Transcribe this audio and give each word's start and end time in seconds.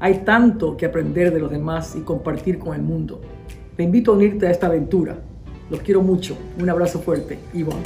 hay 0.00 0.24
tanto 0.24 0.76
que 0.76 0.86
aprender 0.86 1.32
de 1.32 1.40
los 1.40 1.50
demás 1.50 1.94
y 1.96 2.00
compartir 2.00 2.58
con 2.58 2.74
el 2.74 2.82
mundo. 2.82 3.20
Te 3.76 3.82
invito 3.82 4.12
a 4.12 4.14
unirte 4.14 4.46
a 4.46 4.50
esta 4.50 4.66
aventura. 4.66 5.18
Los 5.70 5.80
quiero 5.80 6.02
mucho. 6.02 6.36
Un 6.58 6.68
abrazo 6.68 7.00
fuerte. 7.00 7.38
Ivonne. 7.52 7.82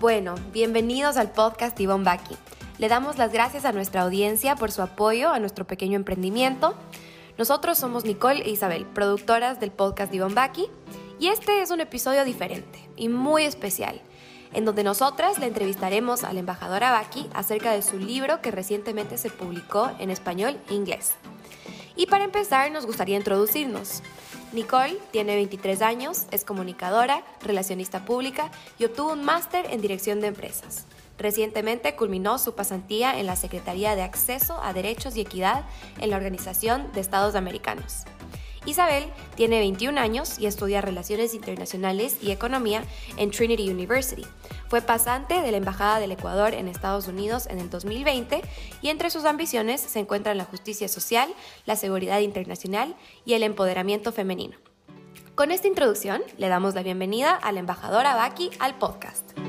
Bueno, 0.00 0.34
bienvenidos 0.52 1.16
al 1.16 1.30
podcast 1.30 1.80
Ivonne 1.80 2.04
Baki. 2.04 2.36
Le 2.78 2.88
damos 2.88 3.16
las 3.16 3.32
gracias 3.32 3.64
a 3.64 3.72
nuestra 3.72 4.02
audiencia 4.02 4.56
por 4.56 4.70
su 4.70 4.82
apoyo 4.82 5.30
a 5.30 5.38
nuestro 5.38 5.66
pequeño 5.66 5.96
emprendimiento 5.96 6.74
nosotros 7.36 7.78
somos 7.78 8.04
Nicole 8.04 8.42
e 8.42 8.50
Isabel, 8.50 8.86
productoras 8.86 9.58
del 9.58 9.72
podcast 9.72 10.12
de 10.12 10.20
Baki, 10.20 10.68
y 11.18 11.28
este 11.28 11.62
es 11.62 11.70
un 11.72 11.80
episodio 11.80 12.24
diferente 12.24 12.78
y 12.96 13.08
muy 13.08 13.42
especial, 13.42 14.00
en 14.52 14.64
donde 14.64 14.84
nosotras 14.84 15.40
le 15.40 15.46
entrevistaremos 15.46 16.22
a 16.22 16.32
la 16.32 16.40
embajadora 16.40 16.92
Baki 16.92 17.28
acerca 17.34 17.72
de 17.72 17.82
su 17.82 17.98
libro 17.98 18.40
que 18.40 18.52
recientemente 18.52 19.18
se 19.18 19.30
publicó 19.30 19.90
en 19.98 20.10
español 20.10 20.56
e 20.68 20.74
inglés. 20.74 21.14
Y 21.96 22.06
para 22.06 22.24
empezar, 22.24 22.70
nos 22.70 22.86
gustaría 22.86 23.16
introducirnos. 23.16 24.02
Nicole 24.52 24.98
tiene 25.10 25.34
23 25.34 25.82
años, 25.82 26.26
es 26.30 26.44
comunicadora, 26.44 27.24
relacionista 27.42 28.04
pública 28.04 28.52
y 28.78 28.84
obtuvo 28.84 29.12
un 29.12 29.24
máster 29.24 29.66
en 29.70 29.80
dirección 29.80 30.20
de 30.20 30.28
empresas. 30.28 30.86
Recientemente 31.18 31.94
culminó 31.94 32.38
su 32.38 32.54
pasantía 32.54 33.18
en 33.18 33.26
la 33.26 33.36
Secretaría 33.36 33.94
de 33.94 34.02
Acceso 34.02 34.60
a 34.62 34.72
Derechos 34.72 35.16
y 35.16 35.20
Equidad 35.20 35.64
en 36.00 36.10
la 36.10 36.16
Organización 36.16 36.90
de 36.92 37.00
Estados 37.00 37.34
Americanos. 37.34 38.04
Isabel 38.66 39.04
tiene 39.34 39.58
21 39.58 40.00
años 40.00 40.38
y 40.38 40.46
estudia 40.46 40.80
Relaciones 40.80 41.34
Internacionales 41.34 42.16
y 42.22 42.30
Economía 42.30 42.82
en 43.16 43.30
Trinity 43.30 43.68
University. 43.68 44.24
Fue 44.68 44.80
pasante 44.80 45.42
de 45.42 45.50
la 45.50 45.58
Embajada 45.58 46.00
del 46.00 46.12
Ecuador 46.12 46.54
en 46.54 46.68
Estados 46.68 47.06
Unidos 47.06 47.46
en 47.50 47.58
el 47.58 47.68
2020 47.68 48.40
y 48.80 48.88
entre 48.88 49.10
sus 49.10 49.24
ambiciones 49.24 49.80
se 49.80 49.98
encuentran 49.98 50.38
la 50.38 50.44
justicia 50.44 50.88
social, 50.88 51.28
la 51.66 51.76
seguridad 51.76 52.20
internacional 52.20 52.96
y 53.26 53.34
el 53.34 53.42
empoderamiento 53.42 54.12
femenino. 54.12 54.56
Con 55.34 55.50
esta 55.50 55.68
introducción 55.68 56.22
le 56.38 56.48
damos 56.48 56.74
la 56.74 56.82
bienvenida 56.82 57.34
a 57.34 57.52
la 57.52 57.60
embajadora 57.60 58.14
Baki 58.14 58.50
al 58.60 58.78
podcast. 58.78 59.43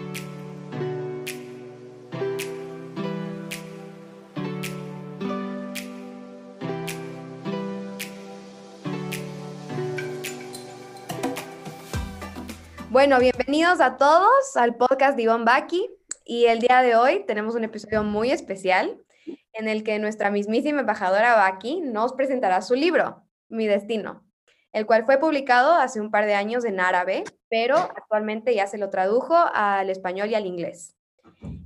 Bueno, 12.96 13.20
bienvenidos 13.20 13.82
a 13.82 13.98
todos 13.98 14.56
al 14.56 14.78
podcast 14.78 15.18
de 15.18 15.24
Ivonne 15.24 15.44
Baki 15.44 15.90
y 16.24 16.46
el 16.46 16.60
día 16.60 16.82
de 16.82 16.96
hoy 16.96 17.26
tenemos 17.28 17.54
un 17.54 17.66
episodio 17.66 18.06
muy 18.06 18.32
especial 18.32 19.04
en 19.52 19.68
el 19.68 19.84
que 19.84 20.00
nuestra 20.00 20.32
mismísima 20.32 20.80
embajadora 20.80 21.36
Baki 21.36 21.82
nos 21.82 22.14
presentará 22.14 22.62
su 22.62 22.74
libro, 22.74 23.22
Mi 23.50 23.68
Destino, 23.68 24.24
el 24.72 24.86
cual 24.86 25.04
fue 25.04 25.18
publicado 25.18 25.74
hace 25.74 26.00
un 26.00 26.10
par 26.10 26.26
de 26.26 26.36
años 26.36 26.64
en 26.64 26.80
árabe, 26.80 27.26
pero 27.50 27.76
actualmente 27.76 28.56
ya 28.56 28.66
se 28.66 28.78
lo 28.78 28.90
tradujo 28.90 29.36
al 29.36 29.90
español 29.90 30.30
y 30.30 30.36
al 30.36 30.46
inglés. 30.46 30.95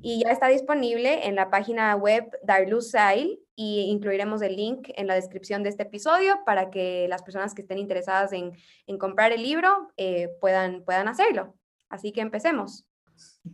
Y 0.01 0.23
ya 0.23 0.31
está 0.31 0.47
disponible 0.47 1.27
en 1.27 1.35
la 1.35 1.49
página 1.49 1.95
web 1.95 2.29
Darlusail 2.43 3.39
y 3.55 3.81
incluiremos 3.89 4.41
el 4.41 4.55
link 4.55 4.89
en 4.95 5.07
la 5.07 5.15
descripción 5.15 5.63
de 5.63 5.69
este 5.69 5.83
episodio 5.83 6.39
para 6.45 6.69
que 6.69 7.07
las 7.09 7.23
personas 7.23 7.53
que 7.53 7.61
estén 7.61 7.77
interesadas 7.77 8.31
en, 8.31 8.53
comprar 8.97 9.31
el 9.31 9.43
libro 9.43 9.91
eh, 9.97 10.29
puedan, 10.39 10.83
puedan 10.83 11.07
hacerlo. 11.07 11.55
Así 11.89 12.11
que 12.11 12.21
empecemos. 12.21 12.88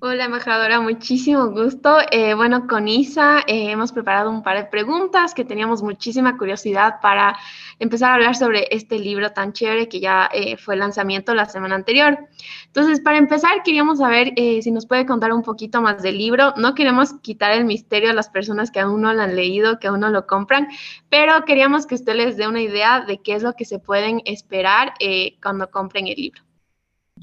Hola, 0.01 0.25
embajadora, 0.25 0.81
muchísimo 0.81 1.51
gusto. 1.51 1.97
Eh, 2.11 2.33
bueno, 2.33 2.65
con 2.67 2.87
Isa 2.87 3.41
eh, 3.47 3.69
hemos 3.69 3.91
preparado 3.91 4.31
un 4.31 4.41
par 4.41 4.57
de 4.57 4.65
preguntas 4.65 5.35
que 5.35 5.45
teníamos 5.45 5.83
muchísima 5.83 6.37
curiosidad 6.37 6.95
para 7.01 7.37
empezar 7.77 8.09
a 8.09 8.15
hablar 8.15 8.35
sobre 8.35 8.67
este 8.71 8.97
libro 8.97 9.31
tan 9.31 9.53
chévere 9.53 9.87
que 9.87 9.99
ya 9.99 10.27
eh, 10.33 10.57
fue 10.57 10.75
lanzamiento 10.75 11.35
la 11.35 11.45
semana 11.45 11.75
anterior. 11.75 12.17
Entonces, 12.65 12.99
para 12.99 13.19
empezar, 13.19 13.61
queríamos 13.63 13.99
saber 13.99 14.33
si 14.35 14.71
nos 14.71 14.87
puede 14.87 15.05
contar 15.05 15.31
un 15.31 15.43
poquito 15.43 15.81
más 15.81 16.01
del 16.01 16.17
libro. 16.17 16.53
No 16.57 16.73
queremos 16.73 17.13
quitar 17.21 17.51
el 17.51 17.65
misterio 17.65 18.09
a 18.09 18.13
las 18.13 18.29
personas 18.29 18.71
que 18.71 18.79
aún 18.79 19.01
no 19.01 19.13
lo 19.13 19.21
han 19.21 19.35
leído, 19.35 19.79
que 19.79 19.87
aún 19.87 19.99
no 19.99 20.09
lo 20.09 20.25
compran, 20.25 20.67
pero 21.09 21.45
queríamos 21.45 21.85
que 21.85 21.95
usted 21.95 22.15
les 22.15 22.37
dé 22.37 22.47
una 22.47 22.61
idea 22.61 23.01
de 23.01 23.21
qué 23.21 23.35
es 23.35 23.43
lo 23.43 23.53
que 23.53 23.65
se 23.65 23.77
pueden 23.77 24.21
esperar 24.25 24.93
cuando 25.41 25.69
compren 25.69 26.07
el 26.07 26.15
libro. 26.15 26.41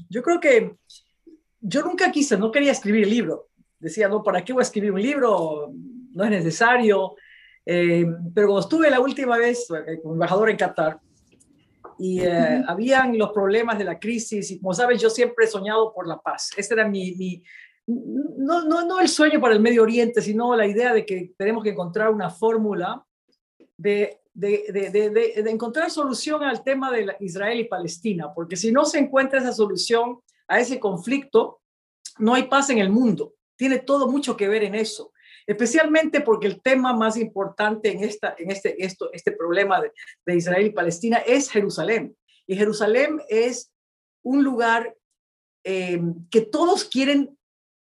Yo 0.09 0.23
creo 0.23 0.39
que 0.39 0.77
yo 1.63 1.81
nunca 1.81 2.11
quise, 2.11 2.37
no 2.37 2.51
quería 2.51 2.73
escribir 2.73 3.05
el 3.05 3.09
libro. 3.09 3.47
Decía, 3.79 4.09
no, 4.09 4.21
¿para 4.21 4.43
qué 4.43 4.53
voy 4.53 4.61
a 4.61 4.63
escribir 4.63 4.91
un 4.91 5.01
libro? 5.01 5.71
No 6.11 6.23
es 6.25 6.29
necesario. 6.29 7.15
Eh, 7.65 8.05
pero 8.35 8.47
cuando 8.47 8.59
estuve 8.59 8.89
la 8.89 8.99
última 8.99 9.37
vez 9.37 9.67
eh, 9.71 9.99
como 10.01 10.15
embajador 10.15 10.49
en 10.49 10.57
Qatar 10.57 10.99
y 11.97 12.19
eh, 12.19 12.61
habían 12.67 13.17
los 13.17 13.31
problemas 13.31 13.77
de 13.77 13.85
la 13.85 13.97
crisis 13.97 14.51
y 14.51 14.59
como 14.59 14.73
sabes, 14.73 15.01
yo 15.01 15.09
siempre 15.09 15.45
he 15.45 15.47
soñado 15.47 15.93
por 15.93 16.05
la 16.05 16.19
paz. 16.19 16.51
Ese 16.57 16.73
era 16.73 16.87
mi, 16.87 17.15
mi 17.15 17.41
no, 17.87 18.65
no, 18.65 18.85
no 18.85 18.99
el 18.99 19.07
sueño 19.07 19.39
para 19.39 19.53
el 19.53 19.61
Medio 19.61 19.83
Oriente, 19.83 20.21
sino 20.21 20.55
la 20.55 20.67
idea 20.67 20.93
de 20.93 21.05
que 21.05 21.33
tenemos 21.37 21.63
que 21.63 21.69
encontrar 21.69 22.09
una 22.09 22.29
fórmula 22.29 23.05
de 23.77 24.19
de, 24.33 24.65
de, 24.69 24.89
de, 24.89 25.43
de, 25.43 25.51
encontrar 25.51 25.91
solución 25.91 26.43
al 26.43 26.63
tema 26.63 26.91
de 26.91 27.15
Israel 27.19 27.59
y 27.59 27.65
Palestina, 27.65 28.33
porque 28.33 28.55
si 28.55 28.71
no 28.71 28.83
se 28.83 28.97
encuentra 28.97 29.39
esa 29.39 29.53
solución, 29.53 30.19
a 30.47 30.59
ese 30.59 30.79
conflicto, 30.79 31.61
no 32.19 32.33
hay 32.33 32.43
paz 32.43 32.69
en 32.69 32.79
el 32.79 32.89
mundo. 32.89 33.33
Tiene 33.55 33.79
todo 33.79 34.07
mucho 34.07 34.35
que 34.35 34.47
ver 34.47 34.63
en 34.63 34.75
eso, 34.75 35.11
especialmente 35.45 36.21
porque 36.21 36.47
el 36.47 36.61
tema 36.61 36.93
más 36.93 37.17
importante 37.17 37.91
en, 37.91 38.03
esta, 38.03 38.35
en 38.37 38.51
este, 38.51 38.83
esto, 38.83 39.11
este 39.13 39.31
problema 39.31 39.81
de, 39.81 40.35
Israel 40.35 40.67
y 40.67 40.71
Palestina 40.71 41.17
es 41.17 41.49
Jerusalén. 41.49 42.15
Y 42.47 42.55
Jerusalén 42.55 43.21
es 43.29 43.71
un 44.23 44.43
lugar 44.43 44.95
eh, 45.63 46.01
que 46.29 46.41
todos 46.41 46.85
quieren 46.85 47.37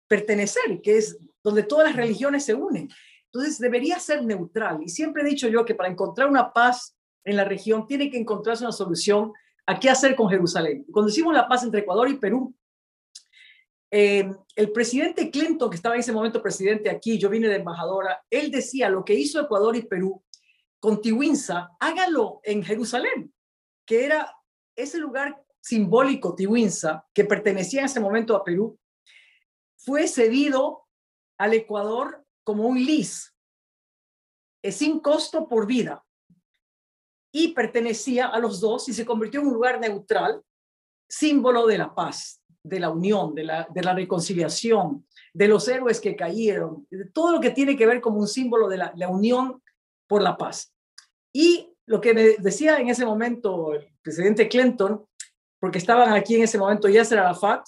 pertenecer, 0.08 0.80
que 0.82 0.98
es 0.98 1.18
donde 1.42 1.62
todas 1.62 1.88
las 1.88 1.96
religiones 1.96 2.44
se 2.44 2.54
unen. 2.54 2.88
Entonces 3.26 3.58
debería 3.58 3.98
ser 3.98 4.24
neutral. 4.24 4.80
Y 4.82 4.88
siempre 4.88 5.22
he 5.22 5.26
dicho 5.26 5.48
yo 5.48 5.64
que 5.64 5.74
para 5.74 5.90
encontrar 5.90 6.28
una 6.28 6.52
paz 6.52 6.96
en 7.24 7.36
la 7.36 7.44
región 7.44 7.86
tiene 7.86 8.10
que 8.10 8.18
encontrarse 8.18 8.64
una 8.64 8.72
solución 8.72 9.32
a 9.66 9.80
qué 9.80 9.90
hacer 9.90 10.14
con 10.14 10.28
Jerusalén. 10.28 10.86
Cuando 10.90 11.10
hicimos 11.10 11.34
la 11.34 11.48
paz 11.48 11.64
entre 11.64 11.80
Ecuador 11.80 12.08
y 12.08 12.18
Perú, 12.18 12.54
eh, 13.90 14.30
el 14.54 14.72
presidente 14.72 15.30
Clinton, 15.30 15.68
que 15.68 15.76
estaba 15.76 15.94
en 15.94 16.00
ese 16.00 16.12
momento 16.12 16.42
presidente 16.42 16.88
aquí, 16.88 17.18
yo 17.18 17.28
vine 17.28 17.48
de 17.48 17.56
embajadora, 17.56 18.24
él 18.30 18.50
decía 18.50 18.88
lo 18.88 19.04
que 19.04 19.14
hizo 19.14 19.40
Ecuador 19.40 19.76
y 19.76 19.82
Perú 19.82 20.22
con 20.78 21.00
Tiwinsa, 21.00 21.70
hágalo 21.80 22.40
en 22.44 22.62
Jerusalén, 22.62 23.34
que 23.84 24.04
era 24.04 24.32
ese 24.76 24.98
lugar 24.98 25.42
simbólico, 25.60 26.34
Tiwinsa, 26.34 27.06
que 27.12 27.24
pertenecía 27.24 27.80
en 27.80 27.86
ese 27.86 27.98
momento 27.98 28.36
a 28.36 28.44
Perú, 28.44 28.78
fue 29.76 30.06
cedido 30.06 30.86
al 31.38 31.54
Ecuador 31.54 32.24
como 32.44 32.68
un 32.68 32.78
lis, 32.78 33.34
sin 34.62 35.00
costo 35.00 35.48
por 35.48 35.66
vida 35.66 36.05
y 37.38 37.48
pertenecía 37.48 38.28
a 38.28 38.38
los 38.38 38.60
dos 38.60 38.88
y 38.88 38.94
se 38.94 39.04
convirtió 39.04 39.40
en 39.40 39.48
un 39.48 39.52
lugar 39.52 39.78
neutral, 39.78 40.40
símbolo 41.06 41.66
de 41.66 41.76
la 41.76 41.94
paz, 41.94 42.40
de 42.62 42.80
la 42.80 42.88
unión, 42.88 43.34
de 43.34 43.44
la, 43.44 43.68
de 43.74 43.82
la 43.82 43.92
reconciliación, 43.92 45.06
de 45.34 45.46
los 45.46 45.68
héroes 45.68 46.00
que 46.00 46.16
cayeron, 46.16 46.86
de 46.90 47.04
todo 47.04 47.32
lo 47.32 47.40
que 47.42 47.50
tiene 47.50 47.76
que 47.76 47.84
ver 47.84 48.00
como 48.00 48.20
un 48.20 48.26
símbolo 48.26 48.70
de 48.70 48.78
la, 48.78 48.90
la 48.96 49.08
unión 49.08 49.62
por 50.08 50.22
la 50.22 50.38
paz. 50.38 50.72
Y 51.30 51.74
lo 51.84 52.00
que 52.00 52.14
me 52.14 52.22
decía 52.38 52.78
en 52.78 52.88
ese 52.88 53.04
momento 53.04 53.74
el 53.74 53.86
presidente 54.00 54.48
Clinton, 54.48 55.04
porque 55.60 55.76
estaban 55.76 56.14
aquí 56.14 56.36
en 56.36 56.44
ese 56.44 56.56
momento 56.56 56.88
Yasser 56.88 57.18
Arafat, 57.18 57.66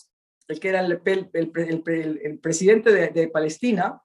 el 0.48 0.58
que 0.58 0.70
era 0.70 0.80
el, 0.80 0.98
el, 1.04 1.52
el, 1.84 2.38
presidente 2.38 2.90
de, 2.90 3.08
de, 3.08 3.28
Palestina, 3.28 4.00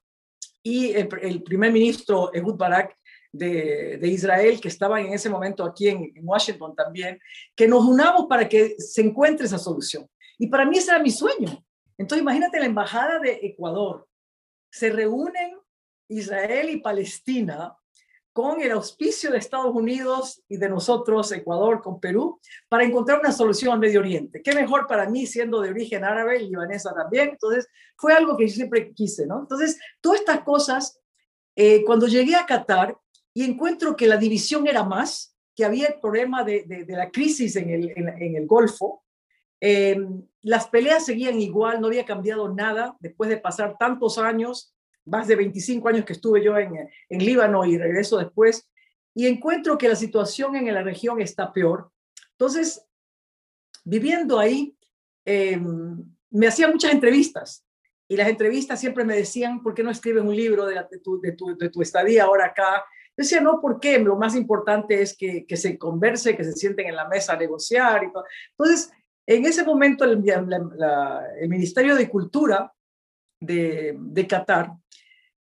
y 0.62 0.92
el, 0.92 1.08
primer 1.42 1.72
ministro 1.72 2.34
Ehud 2.34 2.56
Barak, 2.56 2.98
de, 3.34 4.00
Israel 4.04 4.62
que 4.62 4.68
estaban 4.68 5.06
en 5.06 5.14
ese 5.14 5.30
momento 5.30 5.66
aquí 5.66 5.90
en, 5.90 6.14
Washington 6.22 6.76
también, 6.76 7.20
que 7.56 7.68
nos 7.68 7.84
unamos 7.84 8.28
para 8.30 8.48
que 8.48 8.76
se 8.78 9.02
encuentre 9.02 9.48
esa 9.48 9.58
solución. 9.58 10.08
Y 10.38 10.48
para 10.48 10.66
mí 10.66 10.78
ese 10.78 10.92
era 10.92 11.02
mi 11.02 11.12
sueño. 11.12 11.64
Entonces 11.98 12.22
imagínate 12.22 12.60
la 12.60 12.66
embajada 12.66 13.20
de 13.20 13.40
Ecuador. 13.42 14.08
Se 14.72 14.90
reúnen 14.90 15.58
Israel 16.08 16.70
y 16.70 16.78
Palestina 16.78 17.76
con 18.32 18.62
el 18.62 18.72
auspicio 18.72 19.32
de 19.32 19.38
Estados 19.38 19.76
Unidos 19.76 20.44
y 20.48 20.58
de 20.58 20.68
nosotros, 20.68 21.32
Ecuador, 21.32 21.82
con 21.84 22.00
Perú, 22.00 22.40
para 22.68 22.84
encontrar 22.84 23.20
una 23.20 23.32
solución 23.32 23.72
al 23.72 23.80
Medio 23.80 24.00
Oriente. 24.00 24.42
Qué 24.42 24.56
mejor 24.56 24.88
para 24.88 25.08
mí 25.08 25.28
siendo 25.28 25.62
de 25.62 25.70
origen 25.70 26.04
árabe 26.04 26.42
y 26.42 26.50
libanesa 26.50 26.96
también. 26.96 27.30
Entonces, 27.30 27.68
fue 27.96 28.14
algo 28.14 28.36
que 28.36 28.48
yo 28.48 28.56
siempre 28.56 28.92
quise, 28.92 29.28
¿no? 29.28 29.42
Entonces, 29.42 29.80
todas 30.02 30.22
estas 30.22 30.42
cosas, 30.42 31.00
eh, 31.56 31.84
cuando 31.86 32.08
llegué 32.08 32.36
a 32.36 32.48
Qatar 32.48 32.98
y 33.34 33.44
encuentro 33.44 33.96
que 33.96 34.08
la 34.08 34.18
división 34.18 34.68
era 34.68 34.84
más, 34.84 35.36
que 35.56 35.66
había 35.66 35.88
el 35.88 36.00
problema 36.00 36.44
de, 36.44 36.64
de, 36.66 36.96
la 36.96 37.12
crisis 37.12 37.56
en 37.56 37.70
el, 37.70 37.94
en, 37.96 38.36
el 38.36 38.48
Golfo, 38.48 39.04
eh, 39.62 39.98
las 40.42 40.68
peleas 40.68 41.06
seguían 41.06 41.40
igual, 41.40 41.80
no 41.80 41.88
había 41.88 42.06
cambiado 42.06 42.54
nada 42.54 42.98
después 43.00 43.30
de 43.30 43.38
pasar 43.38 43.78
tantos 43.78 44.18
años 44.18 44.74
más 45.06 45.28
de 45.28 45.36
25 45.36 45.88
años 45.90 46.06
que 46.06 46.14
estuve 46.14 46.44
yo 46.44 46.58
en, 46.58 46.90
en 47.10 47.26
Líbano 47.26 47.66
y 47.66 47.78
regreso 47.78 48.18
después, 48.18 48.70
y 49.14 49.28
encuentro 49.28 49.78
que 49.78 49.90
la 49.90 49.96
situación 49.96 50.56
en 50.56 50.74
la 50.74 50.82
región 50.82 51.22
está 51.22 51.54
peor. 51.54 51.92
Entonces, 52.32 52.84
viviendo 53.84 54.40
ahí, 54.40 54.76
em, 55.26 56.04
me 56.32 56.48
hacía 56.48 56.68
muchas 56.68 56.92
entrevistas 56.92 57.66
y 58.08 58.18
las 58.18 58.28
entrevistas 58.28 58.80
siempre 58.80 59.04
me 59.04 59.16
decían, 59.16 59.62
¿por 59.62 59.74
qué 59.74 59.84
no 59.84 59.92
escribes 59.92 60.24
un 60.24 60.36
libro 60.36 60.66
de, 60.66 60.84
tu, 61.04 61.22
de, 61.22 61.34
tu, 61.34 61.56
de 61.58 61.70
tu, 61.70 61.82
estadía 61.82 62.24
ahora 62.24 62.48
acá? 62.48 62.84
Decía, 63.16 63.42
no, 63.42 63.62
¿por 63.62 63.80
qué? 63.80 64.00
Lo 64.00 64.16
más 64.16 64.36
importante 64.36 65.02
es 65.02 65.16
que, 65.16 65.46
que, 65.46 65.58
se 65.58 65.78
converse, 65.78 66.36
que 66.36 66.44
se 66.44 66.54
sienten 66.54 66.88
en 66.88 66.96
la 66.96 67.08
mesa 67.08 67.34
a 67.34 67.38
negociar 67.38 68.04
y 68.04 68.12
todo. 68.12 68.26
Entonces, 68.58 68.92
en 69.26 69.46
ese 69.46 69.64
momento 69.64 70.04
el, 70.04 70.24
el 71.40 71.50
Ministerio 71.50 71.96
de 71.96 72.10
Cultura 72.10 72.74
de, 73.40 73.96
de 73.98 74.28
Qatar 74.28 74.72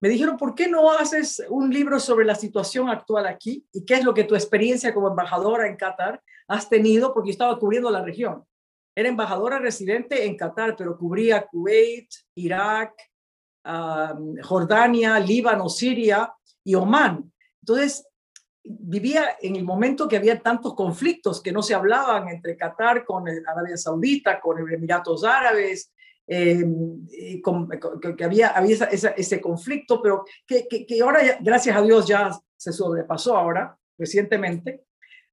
me 0.03 0.09
dijeron, 0.09 0.37
¿por 0.37 0.57
qué 0.57 0.69
no 0.69 0.91
haces 0.91 1.45
un 1.49 1.73
libro 1.73 2.01
sobre 2.01 2.25
la 2.25 2.35
situación 2.35 2.89
actual 2.89 3.25
aquí 3.25 3.65
y 3.73 3.85
qué 3.85 3.95
es 3.95 4.05
lo 4.05 4.13
que 4.13 4.25
tu 4.25 4.35
experiencia 4.35 4.93
como 4.93 5.09
embajadora 5.09 5.69
en 5.69 5.77
Qatar 5.77 6.21
has 6.49 6.69
tenido? 6.69 7.15
Porque 7.15 7.29
yo 7.29 7.33
estaba 7.35 7.57
cubriendo 7.57 7.89
la 7.89 8.03
región. 8.03 8.45
Era 8.97 9.09
embajadora 9.09 9.61
residente 9.61 10.27
en 10.27 10.37
Qatar, 10.37 10.75
pero 10.77 10.99
cubría 10.99 11.47
Kuwait, 11.47 12.09
Irak, 12.35 12.95
Jordania, 14.43 15.21
Líbano, 15.21 15.69
Siria 15.69 16.35
y 16.65 16.75
Omán. 16.75 17.32
Entonces, 17.63 18.07
vivía 18.65 19.37
en 19.41 19.57
el 19.57 19.65
momento 19.65 20.09
que 20.09 20.17
había 20.17 20.41
tantos 20.41 20.75
conflictos 20.75 21.43
que 21.43 21.53
no 21.53 21.63
se 21.63 21.75
hablaban 21.75 22.29
entre 22.29 22.57
Qatar 22.57 23.05
con 23.05 23.25
Arabia 23.29 23.77
Saudita, 23.77 24.41
con 24.41 24.59
Emiratos 24.59 25.25
Árabes, 25.25 25.93
eh, 26.27 26.65
que 28.17 28.25
había, 28.25 28.49
había 28.49 28.87
ese 28.87 29.41
conflicto, 29.41 30.01
pero 30.01 30.25
que, 30.47 30.67
que, 30.69 31.01
ahora, 31.01 31.21
gracias 31.41 31.77
a 31.77 31.83
Dios, 31.83 32.07
ya 32.07 32.31
se 32.57 32.73
sobrepasó 32.73 33.37
ahora, 33.37 33.77
recientemente. 33.99 34.85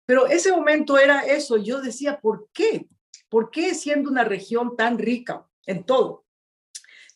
Pero 0.05 0.25
ese 0.25 0.51
momento 0.51 0.97
era 0.97 1.21
eso, 1.21 1.57
yo 1.57 1.81
decía, 1.81 2.19
¿por 2.19 2.49
qué? 2.51 2.87
¿Por 3.29 3.51
qué 3.51 3.75
siendo 3.75 4.09
una 4.09 4.23
región 4.23 4.75
tan 4.75 4.97
rica 4.97 5.45
en 5.67 5.83
todo, 5.83 6.25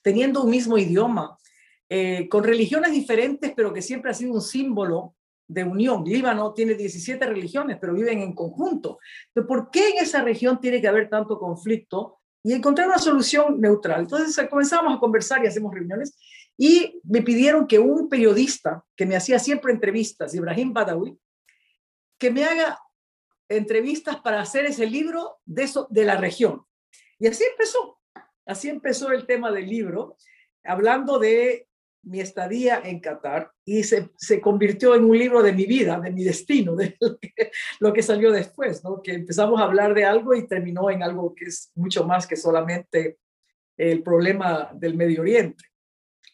teniendo 0.03 0.43
un 0.43 0.51
mismo 0.51 0.77
idioma, 0.77 1.37
eh, 1.95 2.27
con 2.27 2.43
religiones 2.43 2.91
diferentes, 2.91 3.53
pero 3.55 3.71
que 3.71 3.83
siempre 3.83 4.09
ha 4.09 4.15
sido 4.15 4.33
un 4.33 4.41
símbolo 4.41 5.13
de 5.47 5.63
unión. 5.63 6.03
Líbano 6.03 6.51
tiene 6.51 6.73
17 6.73 7.23
religiones, 7.23 7.77
pero 7.79 7.93
viven 7.93 8.19
en 8.19 8.33
conjunto. 8.33 8.97
¿Por 9.47 9.69
qué 9.69 9.89
en 9.89 9.97
esa 10.03 10.23
región 10.23 10.59
tiene 10.59 10.81
que 10.81 10.87
haber 10.87 11.07
tanto 11.07 11.37
conflicto 11.37 12.17
y 12.41 12.53
encontré 12.53 12.87
una 12.87 12.97
solución 12.97 13.61
neutral. 13.61 14.01
Entonces 14.01 14.35
eh, 14.39 14.49
comenzamos 14.49 14.97
a 14.97 14.99
conversar 14.99 15.43
y 15.43 15.47
hacemos 15.47 15.71
reuniones 15.71 16.17
y 16.57 16.99
me 17.03 17.21
pidieron 17.21 17.67
que 17.67 17.77
un 17.77 18.09
periodista 18.09 18.83
que 18.95 19.05
me 19.05 19.15
hacía 19.15 19.37
siempre 19.37 19.71
entrevistas, 19.71 20.33
Ibrahim 20.33 20.73
Badawi, 20.73 21.15
que 22.17 22.31
me 22.31 22.43
haga 22.43 22.79
entrevistas 23.49 24.19
para 24.21 24.41
hacer 24.41 24.65
ese 24.65 24.87
libro 24.87 25.37
de, 25.45 25.61
eso, 25.61 25.85
de 25.91 26.05
la 26.05 26.17
región. 26.17 26.65
Y 27.19 27.27
así 27.27 27.43
empezó, 27.43 27.99
así 28.47 28.69
empezó 28.69 29.11
el 29.11 29.27
tema 29.27 29.51
del 29.51 29.69
libro, 29.69 30.17
hablando 30.63 31.19
de 31.19 31.67
mi 32.03 32.19
estadía 32.19 32.81
en 32.83 32.99
Qatar 32.99 33.51
y 33.65 33.83
se, 33.83 34.09
se, 34.17 34.41
convirtió 34.41 34.93
en 34.95 35.05
un 35.05 35.17
libro 35.17 35.41
de 35.41 35.53
mi 35.53 35.65
vida, 35.65 35.99
de 35.99 36.11
mi 36.11 36.23
destino, 36.23 36.75
de 36.75 36.97
lo 37.79 37.93
que, 37.93 38.03
salió 38.03 38.31
después, 38.31 38.83
¿no? 38.83 39.01
que 39.01 39.13
empezamos 39.13 39.59
a 39.59 39.63
hablar 39.63 39.93
de 39.93 40.05
algo 40.05 40.33
y 40.33 40.47
terminó 40.47 40.89
en 40.91 41.01
algo 41.01 41.33
que 41.33 41.45
es 41.45 41.71
mucho 41.75 42.05
más 42.05 42.27
que 42.27 42.35
solamente 42.35 43.17
el 43.77 44.03
problema 44.03 44.69
del 44.73 44.95
Medio 44.95 45.21
Oriente. 45.21 45.63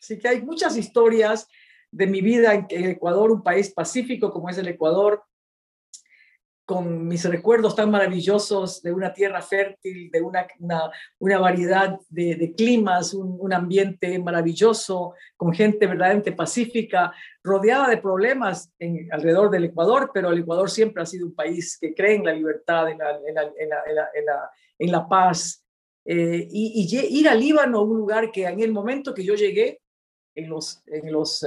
Así 0.01 0.17
que 0.17 0.27
hay 0.27 0.41
muchas 0.41 0.75
historias 0.75 1.47
de 1.91 2.07
mi 2.07 2.21
vida 2.21 2.53
en 2.53 2.89
Ecuador, 2.89 3.31
un 3.31 3.43
país 3.43 3.71
pacífico 3.71 4.31
como 4.31 4.49
es 4.49 4.57
el 4.57 4.67
Ecuador, 4.67 5.23
con 6.69 7.07
mis 7.07 7.25
recuerdos 7.25 7.75
tan 7.75 7.89
maravillosos 7.89 8.83
de 8.83 8.91
una 8.91 9.11
tierra 9.11 9.41
fértil, 9.41 10.11
de 10.11 10.21
una, 10.21 10.45
una, 11.17 11.39
variedad 11.39 11.97
de, 12.09 12.53
climas, 12.55 13.15
un, 13.15 13.51
ambiente 13.51 14.19
maravilloso, 14.19 15.15
con 15.35 15.51
gente 15.51 15.87
verdaderamente 15.87 16.31
pacífica, 16.31 17.11
rodeada 17.43 17.89
de 17.89 17.97
problemas 17.97 18.71
en, 18.77 19.11
alrededor 19.11 19.49
del 19.49 19.63
Ecuador, 19.63 20.11
pero 20.13 20.29
el 20.29 20.41
Ecuador 20.41 20.69
siempre 20.69 21.01
ha 21.01 21.07
sido 21.07 21.25
un 21.25 21.33
país 21.33 21.75
que 21.81 21.95
cree 21.95 22.17
en 22.17 22.25
la 22.25 22.33
libertad, 22.33 22.87
en 22.87 22.99
la, 22.99 23.17
en 23.17 24.25
la, 24.25 24.51
en 24.77 24.91
la 24.91 25.09
paz. 25.09 25.65
Eh, 26.05 26.47
y, 26.51 27.17
ir 27.19 27.29
a 27.29 27.33
Líbano, 27.33 27.81
un 27.81 27.97
lugar 27.97 28.31
que 28.31 28.45
en 28.45 28.59
el 28.59 28.71
momento 28.71 29.15
que 29.15 29.23
yo 29.23 29.33
llegué, 29.33 29.81
en 30.35 30.47
los, 30.47 30.83
en 30.85 31.11
los 31.11 31.43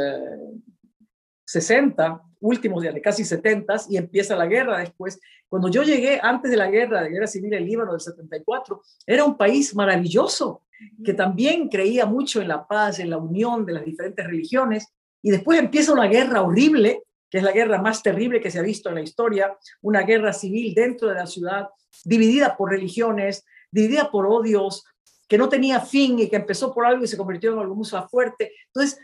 60, 1.45 2.07
eh, 2.07 2.32
últimos 2.43 2.83
días, 2.83 2.95
de 2.95 3.01
casi 3.01 3.25
70 3.25 3.83
y 3.89 3.97
empieza 3.97 4.37
la 4.37 4.47
guerra 4.47 4.79
después. 4.79 5.19
Cuando 5.49 5.69
yo 5.69 5.83
llegué 5.83 6.21
antes 6.23 6.51
de 6.51 6.57
la 6.57 6.71
guerra, 6.71 7.03
de 7.03 7.11
guerra 7.11 7.27
civil 7.27 7.55
en 7.55 7.65
Líbano 7.65 7.93
del 7.93 8.01
74, 8.01 8.83
era 9.07 9.25
un 9.25 9.37
país 9.37 9.75
maravilloso 9.75 10.63
que 11.05 11.15
también 11.15 11.69
creía 11.69 12.07
mucho 12.07 12.41
en 12.41 12.49
la 12.49 12.67
paz, 12.67 12.99
en 12.99 13.11
la 13.11 13.17
unión 13.17 13.65
de 13.65 13.73
las 13.75 13.85
diferentes 13.85 14.27
religiones. 14.27 14.89
Y 15.23 15.31
después 15.31 15.59
empieza 15.59 15.93
una 15.93 16.07
guerra 16.07 16.43
horrible, 16.43 17.03
que 17.31 17.39
es 17.39 17.45
la 17.45 17.53
guerra 17.53 17.81
más 17.81 18.03
terrible 18.03 18.41
que 18.41 18.51
se 18.51 18.59
ha 18.59 18.63
visto 18.63 18.89
en 18.89 18.97
la 18.97 19.03
historia, 19.03 19.57
una 19.81 20.03
guerra 20.03 20.33
civil 20.33 20.75
dentro 20.75 21.09
de 21.09 21.15
la 21.15 21.27
ciudad, 21.27 21.69
dividida 22.05 22.57
por 22.57 22.71
religiones, 22.71 23.45
dividida 23.71 24.11
por 24.11 24.27
odios, 24.27 24.85
que 25.29 25.39
no 25.39 25.49
tenía 25.49 25.81
fin 25.81 26.19
y 26.19 26.29
que 26.29 26.37
empezó 26.37 26.75
por 26.75 26.85
algo 26.85 27.05
y 27.05 27.09
se 27.09 27.17
convirtió 27.17 27.53
en 27.53 27.61
algo 27.61 27.75
muy 27.75 27.89
fuerte. 28.11 28.53
Entonces, 28.67 29.01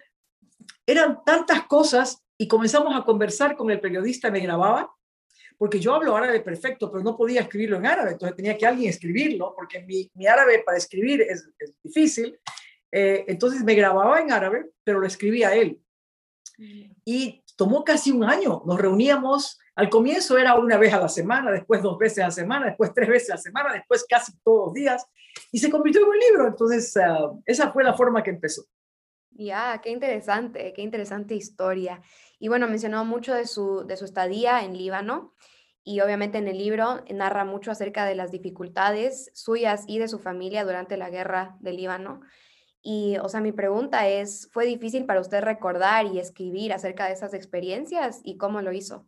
eran 0.87 1.25
tantas 1.25 1.65
cosas 1.65 2.23
y 2.39 2.47
comenzamos 2.47 2.95
a 2.95 3.05
conversar 3.05 3.57
con 3.57 3.71
el 3.71 3.81
periodista, 3.81 4.31
me 4.31 4.41
grababa, 4.41 4.95
porque 5.59 5.81
yo 5.81 5.93
hablo 5.93 6.17
árabe 6.17 6.41
perfecto, 6.41 6.91
pero 6.91 7.03
no 7.03 7.17
podía 7.17 7.41
escribirlo 7.41 7.77
en 7.77 7.87
árabe, 7.87 8.13
entonces 8.13 8.37
tenía 8.37 8.57
que 8.57 8.65
alguien 8.65 8.89
escribirlo, 8.89 9.53
porque 9.57 9.83
mi, 9.83 10.09
mi 10.15 10.27
árabe 10.27 10.63
para 10.65 10.79
escribir 10.79 11.21
es, 11.23 11.51
difícil. 11.83 12.39
Eh, 12.93 13.25
entonces 13.27 13.65
me 13.65 13.75
grababa 13.75 14.21
en 14.21 14.31
árabe, 14.31 14.71
pero 14.85 15.01
lo 15.01 15.07
escribía 15.07 15.55
él. 15.55 15.81
Y 17.05 17.43
tomó 17.57 17.85
casi 17.85 18.13
un 18.13 18.25
año. 18.25 18.63
Nos 18.65 18.81
reuníamos, 18.81 19.59
al 19.75 19.91
comienzo 19.91 20.39
era 20.39 20.55
una 20.55 20.77
vez 20.77 20.93
a 20.93 21.01
la 21.01 21.09
semana, 21.09 21.51
después 21.51 21.83
dos 21.83 21.99
veces 21.99 22.19
a 22.21 22.27
la 22.27 22.31
semana, 22.31 22.67
después 22.67 22.95
tres 22.95 23.09
veces 23.09 23.31
a 23.31 23.35
la 23.35 23.43
semana, 23.43 23.73
después 23.73 24.07
casi 24.09 24.33
todos 24.45 24.67
los 24.67 24.75
días, 24.75 25.07
y 25.51 25.59
se 25.59 25.71
convirtió 25.71 26.03
en 26.03 26.09
un 26.09 26.19
libro. 26.19 26.47
Entonces, 26.47 26.97
ah, 26.97 27.33
esa 27.45 27.73
fue 27.73 27.83
la 27.83 27.95
forma 27.95 28.23
que 28.23 28.31
empezó. 28.31 28.65
Ya, 29.39 29.81
qué 29.81 29.91
interesante, 29.91 30.73
qué 30.73 30.83
interesante 30.83 31.37
historia. 31.37 32.03
Y 32.41 32.49
bueno, 32.49 32.67
mencionó 32.67 33.05
mucho 33.05 33.33
de 33.35 33.47
su, 33.47 33.87
de 33.87 33.97
su 33.97 34.05
estadía 34.05 34.65
en 34.65 34.77
Líbano 34.77 35.33
y 35.85 36.01
obviamente 36.01 36.39
en 36.39 36.49
el 36.49 36.59
libro 36.59 37.05
narra 37.09 37.45
mucho 37.45 37.71
acerca 37.71 38.05
de 38.05 38.17
las 38.17 38.33
dificultades 38.33 39.31
suyas 39.35 39.85
y 39.87 40.01
de 40.01 40.09
su 40.09 40.19
familia 40.19 40.65
durante 40.65 40.97
la 40.97 41.09
guerra 41.09 41.57
del 41.61 41.77
Líbano. 41.77 42.21
Y, 42.83 43.17
o 43.19 43.29
sea, 43.29 43.41
mi 43.41 43.53
pregunta 43.53 44.09
es, 44.09 44.49
¿fue 44.51 44.67
difícil 44.67 45.07
para 45.07 45.21
usted 45.21 45.41
recordar 45.41 46.07
y 46.07 46.19
escribir 46.19 46.73
acerca 46.73 47.07
de 47.07 47.13
esas 47.13 47.33
experiencias 47.33 48.21
y 48.25 48.39
cómo 48.39 48.61
lo 48.61 48.73
hizo? 48.73 49.07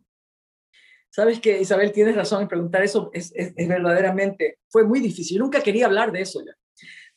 Sabes 1.09 1.41
que 1.41 1.59
Isabel, 1.59 1.91
tienes 1.91 2.15
razón 2.15 2.43
en 2.43 2.47
preguntar 2.47 2.81
eso, 2.83 3.11
es, 3.13 3.33
es, 3.35 3.51
es 3.53 3.67
verdaderamente, 3.67 4.59
fue 4.69 4.85
muy 4.85 5.01
difícil, 5.01 5.39
nunca 5.39 5.59
quería 5.59 5.87
hablar 5.87 6.13
de 6.13 6.21
eso 6.21 6.39
ya. 6.39 6.53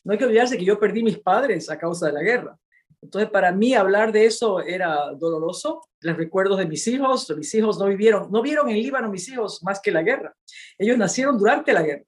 No 0.03 0.13
hay 0.13 0.19
que 0.19 0.25
olvidarse 0.25 0.59
que 0.59 0.65
yo 0.65 0.81
perdí 0.81 1.05
mis 1.05 1.21
padres 1.21 1.71
a 1.71 1.79
causa 1.79 2.09
de 2.09 2.13
la 2.13 2.23
guerra. 2.23 2.59
Entonces, 3.05 3.31
para 3.31 3.53
mí 3.53 3.75
hablar 3.75 4.13
de 4.13 4.25
eso 4.25 4.61
era 4.61 5.13
doloroso. 5.13 5.83
Los 6.01 6.17
recuerdos 6.17 6.57
de 6.57 6.67
mis 6.67 6.87
hijos, 6.89 7.31
mis 7.37 7.55
hijos 7.55 7.79
no 7.79 7.87
vivieron, 7.87 8.31
no 8.33 8.41
vieron 8.41 8.71
en 8.71 8.77
Líbano 8.77 9.11
mis 9.11 9.29
hijos 9.29 9.63
más 9.63 9.79
que 9.81 9.93
la 9.93 10.03
guerra. 10.03 10.35
Ellos 10.79 10.97
nacieron 10.97 11.37
durante 11.37 11.75
la 11.75 11.83
guerra, 11.83 12.03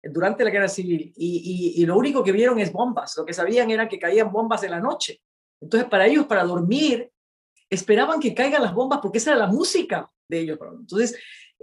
durante 0.00 0.44
la 0.44 0.50
guerra 0.50 0.68
civil, 0.68 1.12
y, 1.16 1.84
lo 1.86 1.96
único 1.98 2.22
que 2.22 2.30
vieron 2.30 2.60
es 2.60 2.70
bombas. 2.70 3.16
Lo 3.16 3.24
que 3.24 3.32
sabían 3.32 3.72
era 3.72 3.88
que 3.88 3.98
caían 3.98 4.30
bombas 4.30 4.62
en 4.62 4.70
la 4.70 4.78
noche. 4.78 5.20
Entonces, 5.60 5.88
para 5.88 6.06
ellos, 6.06 6.26
para 6.26 6.44
dormir, 6.44 7.10
esperaban 7.68 8.20
que 8.20 8.32
caigan 8.32 8.62
las 8.62 8.74
bombas 8.74 9.00
porque 9.02 9.18
esa 9.18 9.30
era 9.30 9.40
la 9.40 9.48
música 9.48 10.08
de 10.28 10.38
ellos. 10.38 10.58
Entonces, 10.78 11.18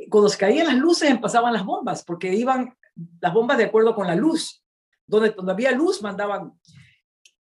cuando 0.09 0.27
se 0.27 0.37
caían 0.37 0.67
las 0.67 0.75
luces, 0.75 1.17
pasaban 1.19 1.53
las 1.53 1.63
bombas, 1.63 2.03
porque 2.03 2.33
iban 2.33 2.75
las 3.21 3.33
bombas 3.33 3.57
de 3.57 3.65
acuerdo 3.65 3.95
con 3.95 4.05
la 4.05 4.15
luz. 4.15 4.61
Donde, 5.07 5.29
donde 5.29 5.53
había 5.53 5.71
luz, 5.71 6.01
mandaban. 6.01 6.59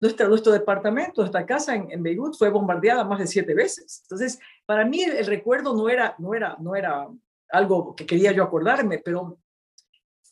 Nuestro, 0.01 0.27
nuestro 0.27 0.51
departamento, 0.51 1.21
nuestra 1.21 1.45
casa 1.45 1.75
en, 1.75 1.91
en 1.91 2.01
Beirut 2.01 2.35
fue 2.35 2.49
bombardeada 2.49 3.03
más 3.03 3.19
de 3.19 3.27
siete 3.27 3.53
veces. 3.53 4.01
Entonces, 4.03 4.39
para 4.65 4.83
mí 4.83 5.03
el, 5.03 5.25
recuerdo 5.27 5.75
no 5.75 5.87
era, 5.87 6.15
no, 6.17 6.33
era, 6.33 6.57
no 6.59 6.75
era 6.75 7.07
algo 7.49 7.95
que 7.95 8.05
quería 8.05 8.31
yo 8.31 8.43
acordarme, 8.43 8.97
pero 8.97 9.37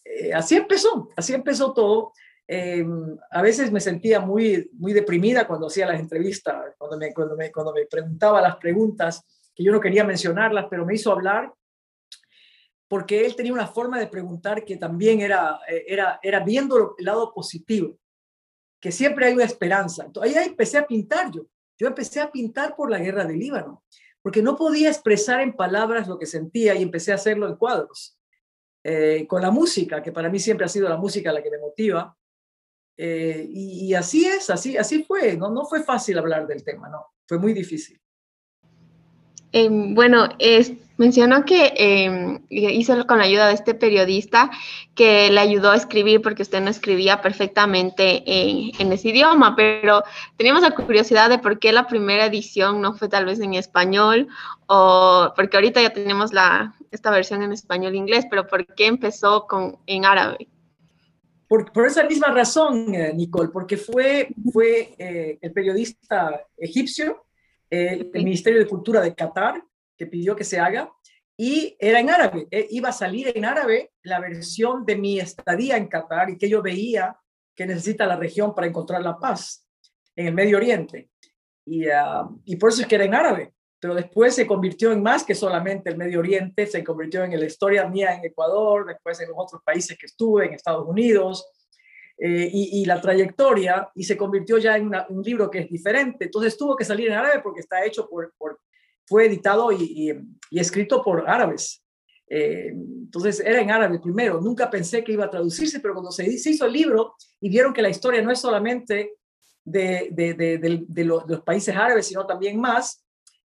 eh, 0.04 0.34
así 0.34 0.56
empezó, 0.56 1.10
así 1.16 1.34
empezó 1.34 1.72
todo. 1.72 2.14
Eh, 2.48 2.84
a 3.30 3.42
veces 3.44 3.72
me 3.72 3.80
sentía 3.80 4.20
muy, 4.20 4.72
muy 4.74 4.92
deprimida 4.92 5.46
cuando 5.46 5.68
hacía 5.68 5.86
las 5.86 6.00
entrevistas, 6.00 6.74
cuando 6.76 6.98
me, 6.98 7.14
cuando, 7.14 7.36
me, 7.38 7.52
cuando 7.52 7.72
me 7.72 7.86
preguntaba 7.86 8.42
las 8.42 8.56
preguntas, 8.56 9.24
que 9.54 9.64
yo 9.64 9.72
no 9.72 9.80
quería 9.80 10.04
mencionarlas, 10.04 10.66
pero 10.68 10.84
me 10.84 10.96
hizo 10.96 11.12
hablar 11.12 11.54
porque 12.90 13.24
él 13.24 13.36
tenía 13.36 13.54
una 13.54 13.68
forma 13.68 14.00
de 14.00 14.08
preguntar 14.08 14.66
que 14.66 14.76
también 14.76 15.22
era, 15.22 15.60
eh, 15.70 15.86
era, 15.88 16.20
era 16.24 16.40
viendo 16.40 16.96
el 16.98 17.06
lado 17.06 17.32
positivo, 17.32 17.99
que 18.79 18.91
siempre 18.91 19.27
hay 19.27 19.33
una 19.33 19.43
esperanza. 19.43 20.05
Entonces, 20.05 20.36
ahí 20.36 20.48
empecé 20.48 20.77
a 20.77 20.88
pintar 20.88 21.31
yo. 21.31 21.45
Yo 21.77 21.88
empecé 21.88 22.19
a 22.19 22.31
pintar 22.31 22.75
por 22.75 22.91
la 22.91 23.00
guerra 23.00 23.25
del 23.25 23.39
Líbano, 23.39 23.83
porque 24.21 24.41
no 24.41 24.57
podía 24.57 24.89
expresar 24.89 25.39
en 25.41 25.53
palabras 25.53 26.07
lo 26.07 26.19
que 26.19 26.25
sentía 26.25 26.75
y 26.75 26.83
empecé 26.83 27.12
a 27.12 27.15
hacerlo 27.15 27.48
en 27.48 27.55
cuadros. 27.55 28.19
Eh, 28.83 29.27
con 29.27 29.41
la 29.41 29.51
música, 29.51 30.01
que 30.01 30.12
para 30.12 30.29
mí 30.29 30.39
siempre 30.39 30.65
ha 30.65 30.69
sido 30.69 30.88
la 30.88 30.98
música 30.98 31.33
la 31.33 31.43
que 31.43 31.51
me 31.51 31.57
motiva. 31.57 32.15
Eh, 32.98 33.45
y, 33.50 33.93
así 33.93 34.25
es, 34.25 34.50
así, 34.50 34.77
así 34.77 35.03
fue. 35.03 35.38
No, 35.38 35.50
no 35.50 35.65
fue 35.65 35.83
fácil 35.83 36.17
hablar 36.17 36.48
del 36.48 36.63
tema, 36.63 36.89
no, 36.89 37.05
fue 37.27 37.38
muy 37.38 37.53
difícil. 37.53 38.00
Em, 39.51 39.96
bueno, 39.96 40.27
mencionó 40.98 41.46
que 41.46 41.74
eh, 41.75 42.39
hizo 42.50 43.08
con 43.08 43.18
la 43.18 43.24
ayuda 43.24 43.48
de 43.48 43.53
este 43.53 43.74
periodista 43.74 44.51
que 44.94 45.32
le 45.32 45.39
ayudó 45.39 45.72
a 45.72 45.75
escribir 45.75 46.22
porque 46.22 46.44
usted 46.44 46.62
no 46.62 46.70
escribía 46.70 47.22
perfectamente 47.22 48.24
en, 48.25 48.91
ese 48.91 49.10
idioma, 49.10 49.56
pero 49.56 50.03
teníamos 50.36 50.62
la 50.62 50.72
curiosidad 50.72 51.29
de 51.29 51.39
por 51.39 51.58
qué 51.58 51.72
la 51.72 51.88
primera 51.88 52.25
edición 52.25 52.82
no 52.82 52.94
fue 52.94 53.08
tal 53.08 53.25
vez 53.25 53.39
en 53.39 53.53
español 53.53 54.27
o 54.68 55.32
porque 55.36 55.58
ahorita 55.58 55.82
ya 55.82 55.94
tenemos 55.94 56.34
la, 56.34 56.75
esta 56.91 57.10
versión 57.12 57.41
en 57.44 57.53
español 57.53 57.94
e 57.94 57.98
inglés, 57.98 58.25
pero 58.29 58.46
por 58.46 58.65
qué 58.75 58.86
empezó 58.88 59.48
con, 59.48 59.77
en 59.88 60.06
árabe. 60.06 60.48
Por, 61.48 61.72
por 61.72 61.88
esa 61.88 62.03
misma 62.03 62.27
razón, 62.27 62.94
eh, 62.94 63.12
Nicole, 63.15 63.50
porque 63.50 63.77
fue, 63.77 64.27
fue 64.53 64.94
eh, 65.00 65.39
el 65.41 65.51
periodista 65.51 66.46
egipcio 66.58 67.25
el 67.70 68.10
Ministerio 68.12 68.60
de 68.60 68.68
Cultura 68.68 69.02
de 69.02 69.14
Qatar, 69.14 69.64
que 69.98 70.08
pidió 70.08 70.36
que 70.36 70.44
se 70.44 70.60
haga, 70.60 70.92
y 71.42 71.78
era 71.80 72.02
en 72.02 72.10
árabe. 72.10 72.48
Eh, 72.52 72.68
iba 72.72 72.90
a 72.90 72.94
salir 72.94 73.32
en 73.34 73.46
árabe 73.46 73.94
la 74.04 74.20
versión 74.20 74.86
de 74.86 74.98
mi 74.98 75.20
estadía 75.20 75.78
en 75.78 75.88
Qatar 75.88 76.30
y 76.30 76.38
que 76.38 76.50
yo 76.50 76.62
veía 76.62 77.18
que 77.56 77.66
necesita 77.66 78.06
la 78.06 78.18
región 78.18 78.54
para 78.54 78.68
encontrar 78.68 79.02
la 79.02 79.18
paz 79.18 79.66
en 80.18 80.28
el 80.28 80.34
Medio 80.34 80.58
Oriente. 80.58 81.10
Y, 81.66 81.88
ah, 81.88 82.28
y 82.44 82.58
por 82.58 82.72
eso 82.72 82.82
es 82.82 82.88
que 82.88 82.96
era 82.96 83.06
en 83.06 83.16
árabe. 83.16 83.54
Pero 83.80 83.96
después 83.96 84.36
se 84.36 84.46
convirtió 84.46 84.92
en 84.92 85.02
más 85.02 85.24
que 85.24 85.34
solamente 85.34 85.90
el 85.90 85.96
Medio 85.96 86.20
Oriente, 86.20 86.68
se 86.68 86.84
convirtió 86.84 87.24
en 87.24 87.40
la 87.40 87.46
historia 87.46 87.88
mía 87.88 88.14
en 88.16 88.26
Ecuador, 88.26 88.86
después 88.86 89.22
en 89.22 89.30
los 89.30 89.38
otros 89.38 89.62
países 89.64 89.98
que 89.98 90.08
estuve, 90.08 90.46
en 90.46 90.54
Estados 90.56 90.86
Unidos, 90.86 91.50
eh, 92.22 92.50
y, 92.52 92.84
la 92.84 93.00
trayectoria 93.00 93.90
y 93.96 94.04
se 94.04 94.18
convirtió 94.18 94.58
ya 94.58 94.76
en 94.76 94.92
un 95.08 95.24
libro 95.24 95.50
que 95.50 95.60
es 95.60 95.70
diferente. 95.70 96.26
Entonces 96.26 96.58
tuvo 96.58 96.76
que 96.76 96.84
salir 96.84 97.08
en 97.08 97.14
árabe 97.14 97.40
porque 97.42 97.62
está 97.62 97.86
hecho 97.86 98.10
por, 98.10 98.34
fue 99.06 99.28
editado 99.28 99.72
y, 99.72 100.14
escrito 100.52 101.02
por 101.02 101.30
árabes. 101.30 101.82
Eh, 102.28 102.74
entonces 102.74 103.40
era 103.40 103.62
en 103.62 103.72
árabe 103.72 104.00
primero. 104.00 104.42
Nunca 104.42 104.70
pensé 104.70 105.02
que 105.02 105.14
iba 105.14 105.26
a 105.26 105.30
traducirse, 105.30 105.80
pero 105.80 105.94
cuando 105.94 106.12
se, 106.12 106.28
hizo 106.28 106.66
el 106.66 106.74
libro 106.74 107.16
y 107.40 107.50
vieron 107.50 107.72
que 107.72 107.82
la 107.82 107.90
historia 107.90 108.22
no 108.22 108.32
es 108.32 108.40
solamente 108.42 109.14
de, 109.64 110.10
de, 110.12 111.04
los, 111.06 111.24
países 111.44 111.74
árabes, 111.74 112.08
sino 112.08 112.28
también 112.28 112.60
más, 112.60 113.06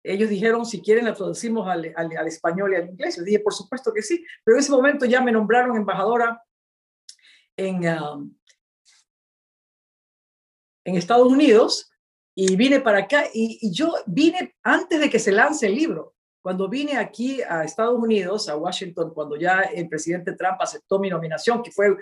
ellos 0.05 0.31
dijeron, 0.31 0.65
si 0.65 0.81
quieren, 0.81 1.07
la 1.07 1.15
traducimos 1.15 1.67
al, 1.69 1.93
al, 1.97 2.27
español 2.29 2.73
y 2.73 2.77
al 2.77 2.91
inglés. 2.91 3.17
Yo 3.17 3.25
dije, 3.25 3.41
por 3.41 3.55
supuesto 3.55 3.93
que 3.93 4.03
sí, 4.03 4.25
pero 4.45 4.57
en 4.57 4.61
ese 4.61 4.71
momento 4.71 5.05
ya 5.05 5.21
me 5.21 5.33
nombraron 5.33 5.77
embajadora 5.77 6.41
en, 7.57 7.89
um, 7.89 8.33
en 10.85 10.97
Estados 10.97 11.29
Unidos 11.29 11.91
y 12.35 12.57
vine 12.57 12.81
para 12.81 12.99
acá 12.99 13.25
y, 13.33 13.71
yo 13.73 13.95
vine 14.07 14.55
antes 14.63 15.01
de 15.01 15.11
que 15.11 15.19
se 15.19 15.33
lance 15.33 15.67
el 15.67 15.75
libro. 15.75 16.15
Cuando 16.41 16.69
vine 16.69 16.97
aquí 16.97 17.41
a 17.43 17.65
Estados 17.65 17.99
Unidos, 17.99 18.49
a 18.49 18.57
Washington, 18.57 19.13
cuando 19.15 19.37
ya 19.37 19.61
el 19.61 19.89
presidente 19.89 20.33
Trump 20.33 20.57
aceptó 20.61 20.99
mi 20.99 21.09
nominación, 21.09 21.63
que 21.63 21.71
fue 21.71 21.97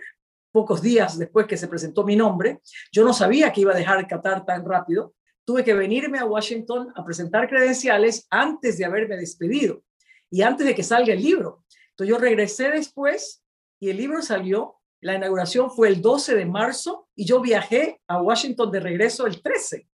pocos 0.50 0.80
días 0.80 1.18
después 1.18 1.46
que 1.46 1.56
se 1.56 1.68
presentó 1.68 2.04
mi 2.04 2.16
nombre, 2.16 2.60
yo 2.90 3.04
no 3.04 3.12
sabía 3.12 3.52
que 3.52 3.60
iba 3.60 3.72
a 3.72 3.76
dejar 3.76 4.06
Qatar 4.06 4.46
tan 4.46 4.64
rápido. 4.64 5.14
Tuve 5.44 5.62
que 5.62 5.74
venirme 5.74 6.18
a 6.18 6.24
Washington 6.24 6.92
a 6.96 7.04
presentar 7.04 7.48
credenciales 7.48 8.26
antes 8.30 8.78
de 8.78 8.84
haberme 8.84 9.16
despedido 9.16 9.82
y 10.30 10.42
antes 10.42 10.66
de 10.66 10.74
que 10.74 10.82
salga 10.82 11.12
el 11.12 11.22
libro. 11.22 11.64
Entonces 11.90 12.14
yo 12.14 12.18
regresé 12.18 12.70
después 12.70 13.42
y 13.78 13.90
el 13.90 13.98
libro 13.98 14.22
salió 14.22 14.79
la 15.00 15.14
inauguración 15.14 15.70
fue 15.70 15.88
el 15.88 16.02
12 16.02 16.34
de 16.34 16.46
marzo 16.46 17.08
y 17.14 17.24
yo 17.24 17.40
viajé 17.40 18.00
a 18.06 18.20
Washington 18.20 18.70
de 18.70 18.80
regreso 18.80 19.26
el 19.26 19.42
13, 19.42 19.88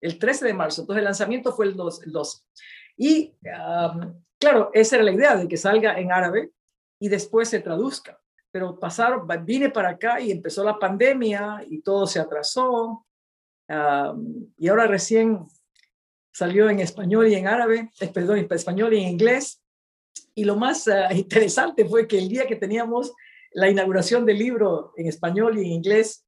el 0.00 0.18
13 0.18 0.46
de 0.46 0.54
marzo. 0.54 0.82
Entonces 0.82 0.98
el 0.98 1.04
lanzamiento 1.04 1.52
fue 1.52 1.66
el 1.66 1.76
12. 1.76 2.42
Y 2.96 3.34
claro, 4.38 4.70
esa 4.74 4.96
era 4.96 5.04
la 5.04 5.12
idea 5.12 5.36
de 5.36 5.46
que 5.46 5.56
salga 5.56 5.98
en 5.98 6.12
árabe 6.12 6.50
y 6.98 7.08
después 7.08 7.48
se 7.48 7.60
traduzca. 7.60 8.20
Pero 8.52 8.78
pasaron, 8.78 9.28
vine 9.44 9.70
para 9.70 9.90
acá 9.90 10.20
y 10.20 10.32
empezó 10.32 10.64
la 10.64 10.78
pandemia 10.78 11.64
y 11.68 11.80
todo 11.82 12.06
se 12.06 12.18
atrasó. 12.18 13.06
y 14.56 14.68
ahora 14.68 14.86
recién 14.88 15.46
salió 16.32 16.68
en 16.68 16.80
español 16.80 17.28
y 17.28 17.34
en 17.34 17.46
árabe, 17.46 17.90
eh, 18.00 18.08
perdón, 18.08 18.38
en 18.38 18.52
español 18.52 18.94
y 18.94 19.02
en 19.02 19.08
inglés. 19.10 19.62
Y 20.34 20.44
lo 20.44 20.56
más 20.56 20.88
ah, 20.88 21.12
interesante 21.14 21.84
fue 21.84 22.08
que 22.08 22.18
el 22.18 22.28
día 22.28 22.46
que 22.46 22.56
teníamos 22.56 23.12
la 23.52 23.68
inauguración 23.68 24.24
del 24.24 24.38
libro 24.38 24.92
en 24.96 25.06
español 25.06 25.58
y 25.58 25.62
en 25.62 25.72
inglés, 25.72 26.24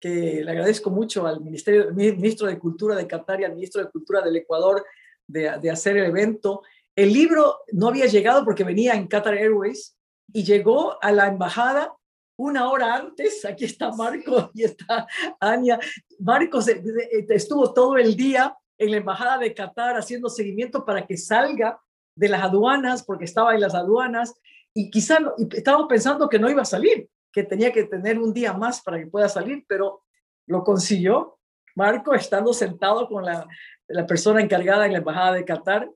que 0.00 0.42
le 0.44 0.50
agradezco 0.50 0.90
mucho 0.90 1.26
al 1.26 1.40
Ministerio, 1.40 1.92
Ministro 1.94 2.46
de 2.46 2.58
Cultura 2.58 2.94
de 2.94 3.06
Qatar 3.06 3.40
y 3.40 3.44
al 3.44 3.54
Ministro 3.54 3.82
de 3.82 3.90
Cultura 3.90 4.20
del 4.20 4.36
Ecuador 4.36 4.84
de, 5.26 5.70
hacer 5.70 5.96
el 5.96 6.06
evento. 6.06 6.62
El 6.94 7.12
libro 7.12 7.60
no 7.72 7.88
había 7.88 8.06
llegado 8.06 8.44
porque 8.44 8.64
venía 8.64 8.94
en 8.94 9.06
Qatar 9.08 9.34
Airways 9.34 9.96
y 10.32 10.44
llegó 10.44 11.02
a 11.02 11.12
la 11.12 11.28
embajada 11.28 11.94
una 12.38 12.68
hora 12.70 12.94
antes. 12.94 13.44
Aquí 13.44 13.64
está 13.64 13.90
Marco 13.92 14.50
y 14.54 14.64
está 14.64 15.06
Ania. 15.40 15.78
Marcos 16.18 16.68
estuvo 16.68 17.72
todo 17.72 17.96
el 17.96 18.16
día 18.16 18.54
en 18.78 18.90
la 18.90 18.98
embajada 18.98 19.38
de 19.38 19.54
Qatar 19.54 19.96
haciendo 19.96 20.28
seguimiento 20.28 20.84
para 20.84 21.06
que 21.06 21.16
salga 21.16 21.80
de 22.14 22.28
las 22.28 22.42
aduanas, 22.42 23.04
porque 23.04 23.24
estaba 23.24 23.54
en 23.54 23.60
las 23.60 23.74
aduanas, 23.74 24.34
y 24.76 24.90
quizá 24.90 25.18
estábamos 25.52 25.88
pensando 25.88 26.28
que 26.28 26.38
no 26.38 26.50
iba 26.50 26.60
a 26.60 26.66
salir, 26.66 27.08
que 27.32 27.44
tenía 27.44 27.72
que 27.72 27.84
tener 27.84 28.18
un 28.18 28.34
día 28.34 28.52
más 28.52 28.82
para 28.82 28.98
que 28.98 29.06
pueda 29.06 29.26
salir, 29.26 29.64
pero 29.66 30.02
lo 30.46 30.62
consiguió. 30.62 31.38
Marco, 31.74 32.12
estando 32.12 32.52
sentado 32.52 33.08
con 33.08 33.24
la, 33.24 33.48
la 33.88 34.06
persona 34.06 34.42
encargada 34.42 34.84
en 34.84 34.92
la 34.92 34.98
Embajada 34.98 35.32
de 35.32 35.46
Qatar, 35.46 35.90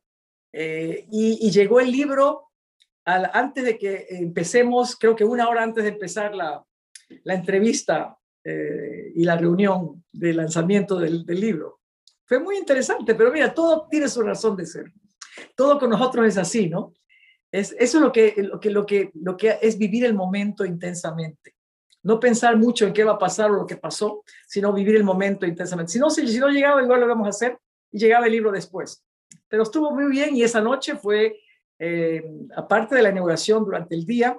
eh, 0.55 1.07
y, 1.11 1.51
llegó 1.51 1.79
el 1.79 1.93
libro 1.93 2.49
al, 3.05 3.31
antes 3.35 3.65
de 3.65 3.77
que 3.77 4.07
empecemos, 4.09 4.97
creo 4.97 5.15
que 5.15 5.25
una 5.25 5.47
hora 5.47 5.63
antes 5.63 5.85
de 5.85 5.91
empezar 5.91 6.35
la, 6.35 6.65
la 7.25 7.35
entrevista 7.35 8.17
eh, 8.43 9.13
y 9.15 9.25
la 9.25 9.37
reunión 9.37 10.03
de 10.11 10.33
lanzamiento 10.33 10.99
del, 10.99 11.27
del 11.27 11.39
libro. 11.39 11.81
Fue 12.25 12.39
muy 12.39 12.57
interesante, 12.57 13.15
pero 13.15 13.31
mira, 13.31 13.53
todo 13.53 13.87
tiene 13.91 14.09
su 14.09 14.23
razón 14.23 14.57
de 14.57 14.65
ser. 14.65 14.91
Todo 15.55 15.79
con 15.79 15.91
nosotros 15.91 16.27
es 16.27 16.39
así, 16.39 16.71
¿no? 16.71 16.95
Es, 17.53 17.75
eso 17.79 17.99
es 17.99 18.03
lo 18.05 18.13
que, 18.13 18.35
lo, 18.39 18.61
que, 18.61 18.71
lo, 18.71 18.87
que, 18.87 19.11
lo 19.15 19.37
que 19.37 19.59
es 19.61 19.77
vivir 19.77 20.05
el 20.05 20.15
momento 20.15 20.65
intensamente. 20.65 21.55
No 22.03 22.19
pensar 22.19 22.57
mucho 22.57 22.87
en 22.87 22.93
qué 22.93 23.05
va 23.05 23.13
a 23.13 23.19
pasar 23.19 23.51
o 23.51 23.55
lo 23.55 23.67
que 23.67 23.77
pasó, 23.77 24.23
sino 24.47 24.73
vivir 24.73 24.97
el 24.97 25.05
momento 25.05 25.47
intensamente. 25.47 25.93
Si 25.93 25.99
no, 25.99 26.11
si, 26.11 26.39
no 26.39 26.49
llegaba, 26.49 26.83
igual 26.83 27.01
lo 27.01 27.09
vamos 27.09 27.27
a 27.27 27.31
hacer 27.31 27.59
y 27.91 27.99
llegaba 27.99 28.27
el 28.27 28.33
libro 28.33 28.53
después. 28.53 29.05
Pero 29.49 29.65
estuvo 29.65 29.91
muy 29.91 30.11
bien 30.11 30.35
y 30.35 30.43
esa 30.43 30.61
noche 30.61 30.97
fue, 30.97 31.41
eh, 31.79 32.25
aparte 32.57 32.95
de 32.95 33.03
la 33.03 33.11
inauguración 33.11 33.65
durante 33.65 33.95
el 33.95 34.07
día, 34.07 34.39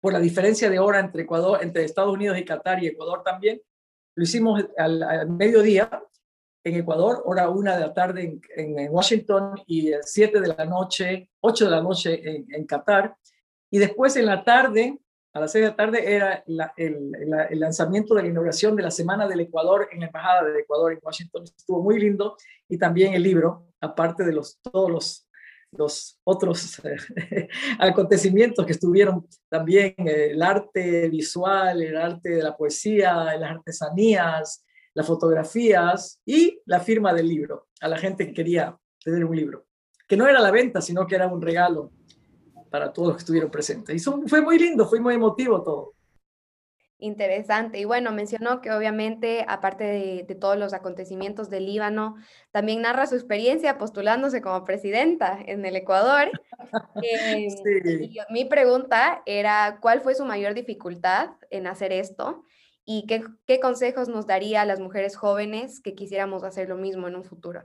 por 0.00 0.12
la 0.12 0.20
diferencia 0.20 0.70
de 0.70 0.78
hora 0.78 1.00
entre 1.00 1.22
Ecuador, 1.22 1.58
entre 1.62 1.84
Estados 1.84 2.12
Unidos 2.12 2.38
y 2.38 2.44
Qatar 2.44 2.82
y 2.82 2.88
Ecuador 2.88 3.22
también, 3.24 3.60
lo 4.14 4.22
hicimos 4.22 4.64
al 4.76 5.28
mediodía 5.28 5.90
en 6.66 6.74
Ecuador, 6.74 7.22
hora 7.24 7.48
una 7.48 7.76
de 7.76 7.80
la 7.80 7.94
tarde 7.94 8.40
en, 8.56 8.88
Washington 8.90 9.54
y 9.68 9.92
siete 10.02 10.40
de 10.40 10.48
la 10.48 10.64
noche, 10.64 11.30
ocho 11.40 11.66
de 11.66 11.70
la 11.70 11.80
noche 11.80 12.20
en, 12.24 12.66
Qatar. 12.66 13.16
Y 13.70 13.78
después 13.78 14.16
en 14.16 14.26
la 14.26 14.42
tarde, 14.42 14.98
a 15.32 15.40
las 15.40 15.52
6 15.52 15.62
de 15.62 15.70
la 15.70 15.76
tarde 15.76 16.12
era 16.12 16.44
el, 16.76 17.60
lanzamiento 17.60 18.14
de 18.14 18.22
la 18.22 18.28
inauguración 18.28 18.74
de 18.74 18.82
la 18.82 18.90
Semana 18.90 19.28
del 19.28 19.40
Ecuador 19.40 19.88
en 19.92 20.00
la 20.00 20.06
Embajada 20.06 20.42
del 20.42 20.56
Ecuador 20.56 20.92
en 20.92 20.98
Washington. 21.00 21.44
Estuvo 21.44 21.84
muy 21.84 22.00
lindo 22.00 22.36
y 22.68 22.78
también 22.78 23.14
el 23.14 23.22
libro, 23.22 23.68
aparte 23.80 24.24
de 24.24 24.32
los, 24.32 24.58
todos 24.60 24.90
los, 24.90 25.28
los 25.70 26.18
otros 26.24 26.82
acontecimientos 27.78 28.66
que 28.66 28.72
estuvieron 28.72 29.24
también, 29.48 29.94
eh, 29.98 30.30
el 30.32 30.42
arte 30.42 31.08
visual, 31.10 31.80
el 31.80 31.96
arte 31.96 32.30
de 32.30 32.42
la 32.42 32.56
poesía, 32.56 33.36
las 33.38 33.50
artesanías, 33.52 34.65
las 34.96 35.06
fotografías 35.06 36.22
y 36.24 36.62
la 36.64 36.80
firma 36.80 37.12
del 37.12 37.28
libro 37.28 37.68
a 37.82 37.88
la 37.88 37.98
gente 37.98 38.26
que 38.26 38.32
quería 38.32 38.78
tener 39.04 39.26
un 39.26 39.36
libro, 39.36 39.66
que 40.08 40.16
no 40.16 40.26
era 40.26 40.40
la 40.40 40.50
venta, 40.50 40.80
sino 40.80 41.06
que 41.06 41.14
era 41.14 41.26
un 41.26 41.42
regalo 41.42 41.92
para 42.70 42.90
todos 42.94 43.08
los 43.08 43.16
que 43.18 43.20
estuvieron 43.20 43.50
presentes. 43.50 43.94
Y 43.94 44.28
fue 44.28 44.40
muy 44.40 44.58
lindo, 44.58 44.88
fue 44.88 44.98
muy 44.98 45.14
emotivo 45.14 45.62
todo. 45.62 45.92
Interesante. 46.98 47.78
Y 47.78 47.84
bueno, 47.84 48.10
mencionó 48.10 48.62
que 48.62 48.72
obviamente, 48.72 49.44
aparte 49.46 49.84
de, 50.26 50.34
todos 50.34 50.56
los 50.56 50.72
acontecimientos 50.72 51.50
del 51.50 51.66
Líbano, 51.66 52.16
también 52.50 52.80
narra 52.80 53.06
su 53.06 53.16
experiencia 53.16 53.76
postulándose 53.76 54.40
como 54.40 54.64
presidenta 54.64 55.38
en 55.44 55.66
el 55.66 55.76
Ecuador. 55.76 56.30
Em, 57.02 57.48
mi 58.30 58.46
pregunta 58.46 59.22
era, 59.26 59.78
¿cuál 59.82 60.00
fue 60.00 60.14
su 60.14 60.24
mayor 60.24 60.54
dificultad 60.54 61.32
en 61.50 61.66
hacer 61.66 61.92
esto? 61.92 62.46
¿Y 62.88 63.04
qué, 63.06 63.24
qué 63.46 63.58
consejos 63.58 64.08
nos 64.08 64.26
daría 64.26 64.62
a 64.62 64.64
las 64.64 64.78
mujeres 64.78 65.16
jóvenes 65.16 65.80
que 65.80 65.94
quisiéramos 65.94 66.44
hacer 66.44 66.68
lo 66.68 66.76
mismo 66.76 67.08
en 67.08 67.16
un 67.16 67.24
futuro? 67.24 67.64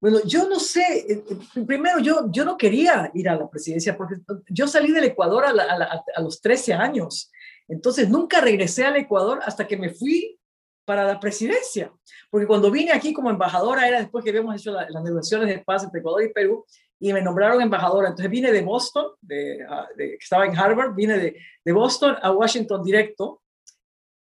Bueno, 0.00 0.20
yo 0.24 0.48
no 0.48 0.60
sé, 0.60 1.06
eh, 1.08 1.24
eh, 1.28 1.64
primero 1.66 1.98
yo, 1.98 2.30
yo 2.30 2.44
no 2.44 2.56
quería 2.56 3.10
ir 3.14 3.28
a 3.28 3.34
la 3.34 3.48
presidencia 3.48 3.96
porque 3.96 4.16
yo 4.48 4.68
salí 4.68 4.92
del 4.92 5.04
Ecuador 5.04 5.44
a, 5.46 6.20
los 6.22 6.40
13 6.40 6.74
años, 6.74 7.32
entonces 7.66 8.08
nunca 8.08 8.40
regresé 8.40 8.84
al 8.84 8.96
Ecuador 8.96 9.40
hasta 9.42 9.66
que 9.66 9.76
me 9.76 9.90
fui 9.90 10.38
para 10.84 11.04
la 11.04 11.18
presidencia, 11.18 11.92
porque 12.30 12.46
cuando 12.46 12.70
vine 12.70 12.92
aquí 12.92 13.12
como 13.12 13.30
embajadora 13.30 13.88
era 13.88 13.98
después 13.98 14.22
que 14.22 14.30
habíamos 14.30 14.54
hecho 14.54 14.70
las 14.70 15.02
negociaciones 15.02 15.48
de 15.48 15.64
paz 15.64 15.82
entre 15.82 15.98
Ecuador 15.98 16.22
y 16.22 16.32
Perú 16.32 16.64
y 16.98 17.12
me 17.12 17.22
nombraron 17.22 17.60
embajadora, 17.60 18.08
entonces 18.08 18.30
vine 18.30 18.50
de 18.52 18.62
Boston, 18.62 19.12
de, 19.20 19.66
que 19.96 20.14
estaba 20.14 20.46
en 20.46 20.56
Harvard, 20.56 20.94
vine 20.94 21.18
de, 21.18 21.36
de, 21.64 21.72
Boston 21.72 22.16
a 22.22 22.30
Washington 22.32 22.82
directo. 22.82 23.42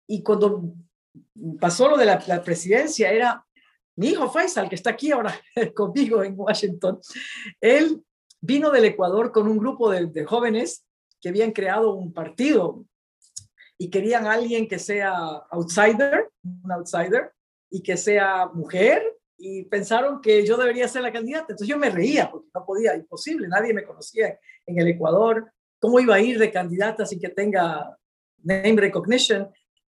Y 0.08 0.22
cuando 0.22 0.76
pasó 1.60 1.90
lo 1.90 1.98
de 1.98 2.06
la, 2.06 2.44
presidencia 2.44 3.12
era 3.12 3.46
mi 3.98 4.10
hijo 4.10 4.30
Faisal, 4.30 4.68
que 4.68 4.76
está 4.76 4.92
aquí 4.92 5.12
ahora 5.12 5.40
conmigo 5.76 6.24
en 6.24 6.34
Washington, 6.38 7.00
él 7.62 8.04
vino 8.42 8.70
del 8.70 8.86
Ecuador 8.86 9.32
con 9.32 9.48
un 9.48 9.58
grupo 9.58 9.90
de, 9.90 10.26
jóvenes 10.26 10.86
que 11.22 11.30
habían 11.30 11.52
creado 11.52 11.94
un 11.94 12.14
partido 12.14 12.86
y 13.78 13.90
querían 13.90 14.28
alguien 14.28 14.68
que 14.68 14.80
sea 14.80 15.14
outsider, 15.50 16.30
un 16.44 16.72
outsider, 16.72 17.32
y 17.70 17.82
que 17.82 17.98
sea 17.98 18.48
mujer, 18.54 19.18
y 19.38 19.64
pensaron 19.66 20.22
que 20.22 20.46
yo 20.46 20.58
debería 20.58 20.88
ser 20.88 21.02
la 21.02 21.12
candidata. 21.12 21.48
Entonces 21.50 21.68
yo 21.68 21.78
me 21.78 21.90
reía 21.90 22.30
porque 22.32 22.50
no 22.54 22.66
podía, 22.66 22.96
imposible, 22.96 23.48
nadie 23.48 23.74
me 23.74 23.84
conocía 23.84 24.40
en 24.66 24.80
el 24.80 24.88
Ecuador, 24.88 25.52
cómo 25.80 26.00
iba 26.00 26.16
a 26.16 26.22
ir 26.22 26.40
de 26.40 26.52
candidata 26.52 27.06
sin 27.06 27.20
que 27.20 27.30
tenga 27.30 27.98
name 28.44 28.76
recognition. 28.78 29.50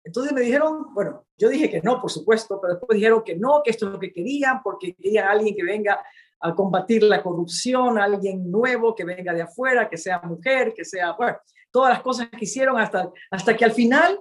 Entonces 0.05 0.33
me 0.33 0.41
dijeron, 0.41 0.95
bueno, 0.95 1.27
yo 1.37 1.49
dije 1.49 1.71
que 1.71 1.81
no, 1.83 2.01
por 2.01 2.11
supuesto, 2.11 2.61
pero 2.61 2.75
después 2.75 2.97
dijeron 2.97 3.23
que 3.25 3.37
no, 3.37 3.63
que 3.63 3.71
esto 3.71 3.87
es 3.87 3.93
lo 3.93 3.99
que 3.99 4.13
querían, 4.13 4.63
porque 4.63 4.95
querían 4.95 5.29
alguien 5.29 5.55
que 5.55 5.65
venga 5.65 6.03
a 6.41 6.55
combatir 6.55 7.03
la 7.03 7.23
corrupción, 7.23 7.99
alguien 7.99 8.51
nuevo 8.51 8.95
que 8.95 9.05
venga 9.05 9.33
de 9.35 9.43
afuera, 9.43 9.89
que 9.89 9.99
sea 9.99 10.21
mujer, 10.23 10.73
que 10.75 10.85
sea, 10.85 11.13
bueno, 11.13 11.37
todas 11.71 11.91
las 11.91 12.03
cosas 12.03 12.29
que 12.31 12.45
hicieron 12.45 12.79
hasta, 12.79 13.11
hasta 13.31 13.57
que 13.57 13.65
al 13.65 13.73
final, 13.73 14.19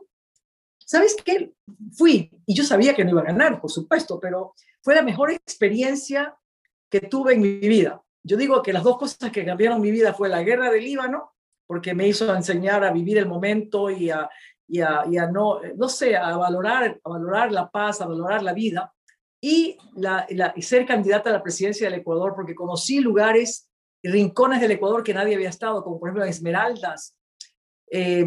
¿sabes 0.78 1.16
qué? 1.24 1.54
Fui, 1.94 2.30
y 2.46 2.54
yo 2.54 2.64
sabía 2.64 2.94
que 2.94 3.06
no 3.06 3.12
iba 3.12 3.22
a 3.22 3.26
ganar, 3.26 3.62
por 3.62 3.72
supuesto, 3.72 4.20
pero 4.20 4.54
fue 4.82 4.96
la 4.96 5.02
mejor 5.02 5.32
experiencia 5.32 6.36
que 6.90 7.02
tuve 7.02 7.34
en 7.34 7.42
mi 7.42 7.60
vida. 7.60 8.02
Yo 8.24 8.38
digo 8.38 8.62
que 8.62 8.74
las 8.74 8.84
dos 8.84 8.98
cosas 8.98 9.32
que 9.32 9.46
cambiaron 9.46 9.82
mi 9.82 9.92
vida 9.92 10.14
fue 10.14 10.30
la 10.30 10.44
guerra 10.44 10.72
del 10.72 10.84
Líbano, 10.84 11.34
porque 11.68 11.94
me 11.94 12.08
hizo 12.08 12.34
enseñar 12.36 12.84
a 12.84 12.92
vivir 12.92 13.18
el 13.18 13.28
momento 13.28 13.90
y 13.90 14.10
a, 14.10 14.30
y 14.68 14.80
no, 15.32 15.62
no 15.76 15.90
sé, 15.90 16.16
a 16.16 16.36
valorar, 16.36 17.00
a 17.04 17.10
valorar 17.10 17.52
la 17.52 17.70
paz, 17.70 18.02
a 18.02 18.08
valorar 18.08 18.44
la 18.44 18.54
vida 18.54 18.94
y 19.42 19.78
ser 20.60 20.86
candidata 20.86 21.30
a 21.30 21.34
la 21.34 21.44
presidencia 21.44 21.90
del 21.90 22.00
Ecuador, 22.00 22.34
porque 22.36 22.56
conocí 22.56 23.00
lugares 23.00 23.70
y 24.02 24.10
rincones 24.10 24.62
del 24.62 24.72
Ecuador 24.72 25.04
que 25.04 25.14
nadie 25.14 25.36
había 25.36 25.50
estado, 25.50 25.84
como 25.84 26.00
por 26.00 26.10
ejemplo 26.10 26.26
Esmeraldas. 26.26 27.16
Eh, 27.92 28.26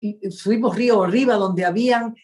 y 0.00 0.30
fuimos 0.30 0.76
río 0.76 1.02
arriba, 1.02 1.34
donde 1.34 1.64
habían 1.64 2.14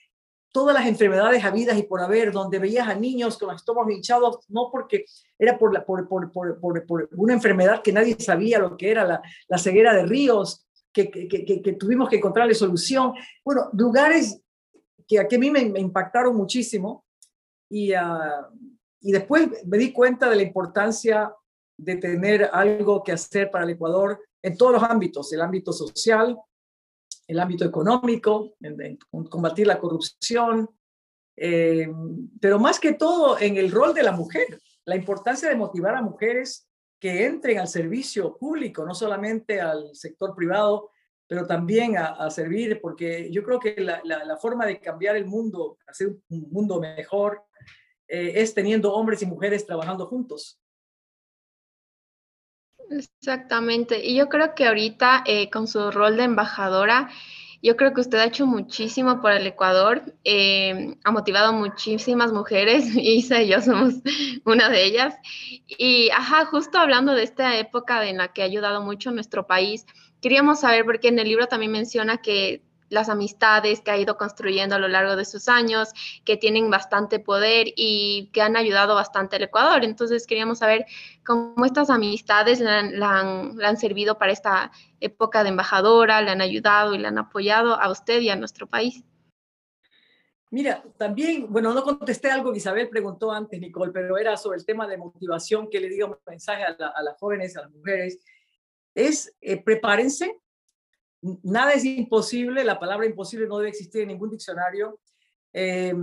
todas 0.53 0.75
las 0.75 0.87
enfermedades 0.87 1.45
habidas 1.45 1.79
y 1.79 1.85
por 1.85 2.01
haber, 2.01 2.33
donde 2.33 2.59
veías 2.59 2.89
a 2.89 2.95
niños 2.95 3.39
con 3.39 3.49
los 3.49 3.57
estómagos 3.57 3.93
hinchados, 3.93 4.39
no 4.49 4.69
porque 4.71 5.05
era 5.39 5.59
por, 5.59 5.73
la, 5.73 5.85
por, 5.85 6.09
por, 6.09 6.33
por, 6.33 6.61
por, 6.87 7.09
una 7.13 7.35
enfermedad 7.35 7.83
que 7.83 7.93
nadie 7.93 8.17
sabía 8.19 8.59
lo 8.59 8.77
que 8.77 8.91
era, 8.91 9.05
la, 9.05 9.23
la 9.49 9.59
ceguera 9.59 9.95
de 9.95 10.05
ríos, 10.05 10.67
que, 10.93 11.11
que, 11.11 11.29
que, 11.63 11.73
tuvimos 11.75 12.09
que 12.09 12.17
encontrarle 12.17 12.55
solución. 12.55 13.15
Bueno, 13.45 13.71
lugares 13.75 14.43
que 15.07 15.21
a, 15.21 15.29
que 15.29 15.37
a 15.37 15.39
mí 15.39 15.51
me, 15.51 15.61
impactaron 15.61 16.37
muchísimo 16.37 17.05
y, 17.69 17.93
uh, 17.95 18.47
y 19.01 19.13
después 19.13 19.49
me 19.65 19.79
di 19.79 19.93
cuenta 19.93 20.29
de 20.29 20.37
la 20.37 20.43
importancia 20.43 21.33
de 21.77 21.97
tener 21.97 22.51
algo 22.53 23.03
que 23.03 23.13
hacer 23.13 23.51
para 23.51 23.65
el 23.65 23.71
Ecuador 23.71 24.21
en 24.43 24.57
todos 24.57 24.73
los 24.73 24.83
ámbitos, 24.83 25.33
el 25.33 25.41
ámbito 25.41 25.73
social, 25.73 26.37
el 27.31 27.39
ámbito 27.39 27.65
económico, 27.65 28.57
en, 28.61 28.99
combatir 29.29 29.67
la 29.67 29.79
corrupción, 29.79 30.69
eh, 31.37 31.89
pero 32.41 32.59
más 32.59 32.81
que 32.81 32.95
todo 32.95 33.39
en 33.39 33.57
el 33.57 33.71
rol 33.71 33.95
de 33.95 34.03
la 34.03 34.11
mujer, 34.11 34.61
la 34.85 34.97
importancia 34.97 35.49
de 35.49 35.55
motivar 35.55 35.95
a 35.95 36.03
mujeres 36.03 36.69
que 36.99 37.25
entren 37.25 37.59
al 37.61 37.69
servicio 37.69 38.37
público, 38.37 38.85
no 38.85 38.95
solamente 38.95 39.61
al 39.61 39.95
sector 39.95 40.35
privado, 40.35 40.91
pero 41.29 41.47
también 41.47 41.97
a, 41.97 42.29
servir, 42.31 42.81
porque 42.81 43.31
yo 43.31 43.45
creo 43.45 43.61
que 43.61 43.81
la, 43.81 44.03
la, 44.05 44.37
forma 44.37 44.67
de 44.67 44.81
cambiar 44.81 45.15
el 45.15 45.27
mundo, 45.27 45.79
hacer 45.87 46.09
un 46.09 46.49
mundo 46.51 46.81
mejor, 46.81 47.45
eh, 48.09 48.33
es 48.35 48.53
teniendo 48.53 48.93
hombres 48.93 49.23
y 49.23 49.27
mujeres 49.27 49.65
trabajando 49.65 50.07
juntos. 50.07 50.61
Exactamente. 52.91 54.05
Y 54.05 54.17
yo 54.17 54.29
creo 54.29 54.55
que 54.55 54.67
ahorita 54.67 55.23
eh, 55.27 55.49
con 55.51 55.69
su 55.69 55.91
rol 55.93 56.17
de 56.17 56.25
embajadora, 56.25 57.09
yo 57.63 57.77
creo 57.77 57.95
que 57.95 58.01
usted 58.01 58.19
ha 58.19 58.25
hecho 58.25 58.47
muchísimo 58.47 59.21
por 59.21 59.31
el 59.33 59.47
Ecuador, 59.47 60.03
eh, 60.25 60.97
ha 61.05 61.11
motivado 61.13 61.53
muchísimas 61.53 62.33
mujeres, 62.33 62.85
Isa 62.97 63.43
y 63.43 63.49
yo 63.49 63.61
somos 63.63 63.95
una 64.45 64.69
de 64.71 64.85
ellas. 64.85 65.15
Y, 65.69 66.11
ajá, 66.11 66.47
justo 66.47 66.79
hablando 66.79 67.15
de 67.15 67.23
esta 67.23 67.57
época 67.59 68.09
en 68.09 68.17
la 68.19 68.33
que 68.33 68.43
ha 68.43 68.47
ayudado 68.47 68.83
mucho 68.83 69.13
nuestro 69.13 69.47
país, 69.47 69.87
queríamos 70.21 70.61
saber, 70.61 70.85
porque 70.85 71.09
en 71.09 71.19
el 71.21 71.29
libro 71.29 71.47
también 71.47 71.71
menciona 71.73 72.19
que 72.19 72.65
las 72.91 73.09
amistades 73.09 73.81
que 73.81 73.91
ha 73.91 73.97
ido 73.97 74.19
construyendo 74.19 74.75
a 74.75 74.79
lo 74.79 74.89
largo 74.89 75.17
de 75.17 75.25
sus 75.25 75.49
años, 75.49 75.91
que 76.25 76.37
tienen 76.37 76.71
bastante 76.71 77.19
poder 77.19 77.69
y 77.77 78.31
que 78.33 78.43
han 78.43 78.57
ayudado 78.57 78.95
bastante 78.95 79.37
al 79.37 79.45
Ecuador. 79.45 79.85
Entonces 79.85 80.27
queríamos 80.27 80.59
saber 80.59 80.85
cómo 81.25 81.65
estas 81.65 81.89
amistades 81.89 82.61
le 82.61 82.69
han, 82.69 83.77
servido 83.79 84.19
para 84.19 84.33
esta 84.33 84.73
época 85.01 85.43
de 85.43 85.51
embajadora, 85.51 86.21
le 86.21 86.33
han 86.33 86.43
ayudado 86.43 86.95
y 86.95 86.99
le 86.99 87.09
han 87.09 87.19
apoyado 87.19 87.81
a 87.81 87.91
usted 87.91 88.21
y 88.21 88.29
a 88.29 88.37
nuestro 88.37 88.67
país. 88.67 89.05
Mira, 90.53 90.83
también, 90.97 91.47
bueno, 91.49 91.73
no 91.73 91.85
contesté 91.85 92.29
algo 92.29 92.51
que 92.51 92.59
Isabel 92.59 92.89
preguntó 92.89 93.31
antes, 93.31 93.61
Nicole, 93.61 93.93
pero 93.93 94.19
era 94.19 94.37
sobre 94.37 94.59
el 94.59 94.67
tema 94.67 94.89
de 94.89 94.97
motivación 94.97 95.71
que 95.71 95.79
le 95.79 95.89
digo 95.89 96.09
un 96.09 96.17
mensaje 96.27 96.65
a, 96.65 97.03
las 97.03 97.17
jóvenes, 97.21 97.57
a 97.57 97.63
las 97.63 97.71
mujeres, 97.71 98.19
es 98.93 99.33
eh, 99.41 99.63
prepárense, 99.63 100.41
nada 101.43 101.73
es 101.73 101.85
imposible, 101.85 102.65
la 102.65 102.79
palabra 102.79 103.07
imposible 103.07 103.47
no 103.47 103.59
debe 103.59 103.71
existir 103.71 104.03
en 104.03 104.09
ningún 104.09 104.31
diccionario. 104.31 105.01
Eh, 105.53 105.95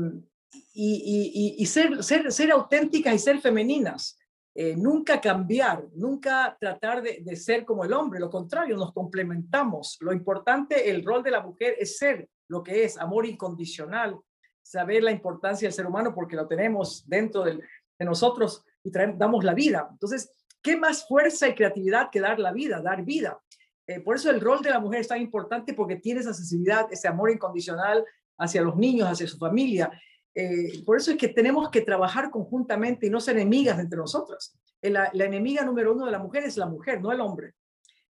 y, 0.74 1.66
ser, 1.66 2.04
ser, 2.04 2.52
auténticas 2.52 3.14
y 3.14 3.20
ser 3.20 3.40
femeninas. 3.40 4.18
Eh, 4.56 4.76
nunca 4.76 5.22
cambiar, 5.22 5.86
nunca 5.94 6.58
tratar 6.60 7.04
de, 7.04 7.20
de, 7.22 7.36
ser 7.36 7.64
como 7.64 7.84
el 7.86 7.94
hombre, 7.94 8.20
lo 8.20 8.30
contrario, 8.30 8.76
nos 8.76 8.92
complementamos. 8.92 9.98
Lo 10.02 10.14
importante, 10.14 10.90
el 10.90 11.06
rol 11.06 11.22
de 11.22 11.32
la 11.32 11.42
mujer 11.42 11.76
es 11.78 11.98
ser 11.98 12.28
lo 12.48 12.64
que 12.64 12.84
es, 12.84 12.98
amor 12.98 13.28
incondicional, 13.28 14.18
saber 14.64 15.04
la 15.04 15.12
importancia 15.12 15.68
del 15.68 15.74
ser 15.74 15.86
humano 15.86 16.14
porque 16.14 16.36
lo 16.36 16.48
tenemos 16.48 17.08
dentro 17.08 17.44
de, 17.44 17.60
de 18.00 18.06
nosotros 18.06 18.64
y 18.84 18.92
traemos, 18.92 19.20
damos 19.20 19.44
la 19.44 19.54
vida. 19.54 19.88
Entonces, 19.92 20.34
¿qué 20.62 20.76
más 20.76 21.08
fuerza 21.08 21.48
y 21.48 21.56
creatividad 21.56 22.10
que 22.12 22.20
dar 22.20 22.40
la 22.40 22.52
vida, 22.52 22.82
dar 22.82 23.04
vida? 23.04 23.40
Eh, 23.88 24.02
por 24.02 24.18
eso 24.18 24.30
el 24.30 24.42
rol 24.42 24.62
de 24.62 24.70
la 24.70 24.80
mujer 24.80 25.00
es 25.00 25.08
tan 25.08 25.22
importante 25.22 25.74
porque 25.74 25.96
tiene 25.96 26.20
esa 26.20 26.34
sensibilidad, 26.34 26.88
ese 26.92 27.08
amor 27.08 27.32
incondicional 27.32 28.06
hacia 28.38 28.62
los 28.62 28.76
niños, 28.76 29.08
hacia 29.08 29.28
su 29.28 29.38
familia. 29.38 29.90
Eh, 30.36 30.84
por 30.86 30.98
eso 30.98 31.12
es 31.12 31.18
que 31.18 31.30
tenemos 31.30 31.70
que 31.70 31.82
trabajar 31.82 32.30
conjuntamente 32.30 33.08
y 33.08 33.10
no 33.10 33.22
ser 33.22 33.38
enemigas 33.38 33.80
entre 33.80 33.98
nosotras. 33.98 34.56
Eh, 34.82 34.90
la, 34.90 35.10
enemiga 35.14 35.64
número 35.64 35.94
uno 35.94 36.06
de 36.06 36.12
la 36.12 36.20
mujer 36.20 36.44
es 36.44 36.58
la 36.58 36.68
mujer, 36.68 37.02
no 37.02 37.12
el 37.12 37.22
hombre. 37.22 37.54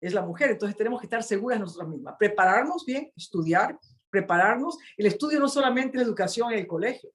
es 0.00 0.14
la 0.14 0.22
mujer. 0.22 0.50
Entonces 0.50 0.76
tenemos 0.76 1.00
que 1.00 1.06
estar 1.06 1.22
seguras 1.22 1.60
nosotras 1.60 1.88
mismas, 1.88 2.16
prepararnos 2.18 2.84
bien, 2.86 3.12
estudiar, 3.14 3.78
prepararnos. 4.10 4.78
El 4.96 5.06
estudio 5.06 5.38
no 5.38 5.48
solamente 5.48 5.98
la 5.98 6.04
educación 6.04 6.52
en 6.52 6.60
el 6.60 6.66
colegio, 6.66 7.10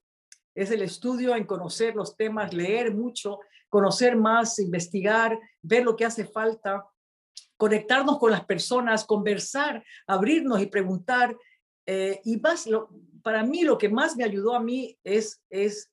es 0.53 0.69
el 0.71 0.81
estudio 0.81 1.35
en 1.35 1.45
conocer 1.45 1.95
los 1.95 2.15
temas, 2.15 2.53
leer 2.53 2.93
mucho, 2.93 3.39
conocer 3.69 4.15
más, 4.15 4.59
investigar, 4.59 5.39
ver 5.61 5.83
lo 5.83 5.95
que 5.95 6.05
hace 6.05 6.25
falta, 6.25 6.85
conectarnos 7.61 8.17
con 8.17 8.31
las 8.31 8.43
personas, 8.43 9.05
conversar, 9.05 9.83
abrirnos 10.07 10.59
y 10.63 10.65
preguntar. 10.65 11.37
Eh, 11.85 12.19
y 12.25 12.37
más, 12.37 12.65
lo, 12.65 12.89
para 13.21 13.43
mí 13.43 13.61
lo 13.61 13.77
que 13.77 13.87
más 13.87 14.17
me 14.17 14.23
ayudó 14.23 14.55
a 14.55 14.59
mí 14.59 14.97
es, 15.03 15.43
es, 15.51 15.91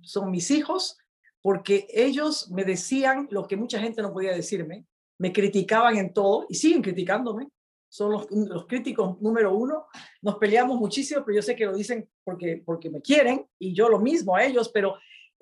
son 0.00 0.30
mis 0.30 0.50
hijos, 0.50 0.96
porque 1.42 1.86
ellos 1.90 2.50
me 2.50 2.64
decían 2.64 3.28
lo 3.30 3.46
que 3.46 3.58
mucha 3.58 3.78
gente 3.80 4.00
no 4.00 4.14
podía 4.14 4.32
decirme, 4.32 4.86
me 5.18 5.30
criticaban 5.30 5.98
en 5.98 6.14
todo 6.14 6.46
y 6.48 6.54
siguen 6.54 6.80
criticándome, 6.80 7.50
son 7.90 8.12
los, 8.12 8.26
los, 8.30 8.66
críticos 8.66 9.20
número 9.20 9.54
uno. 9.54 9.88
Nos 10.22 10.36
peleamos 10.36 10.78
muchísimo, 10.78 11.22
pero 11.22 11.36
yo 11.36 11.42
sé 11.42 11.54
que 11.54 11.66
lo 11.66 11.76
dicen 11.76 12.08
porque, 12.24 12.62
porque 12.64 12.88
me 12.88 13.02
quieren 13.02 13.46
y 13.58 13.74
yo 13.74 13.90
lo 13.90 13.98
mismo 13.98 14.36
a 14.36 14.42
ellos, 14.42 14.70
pero 14.70 14.96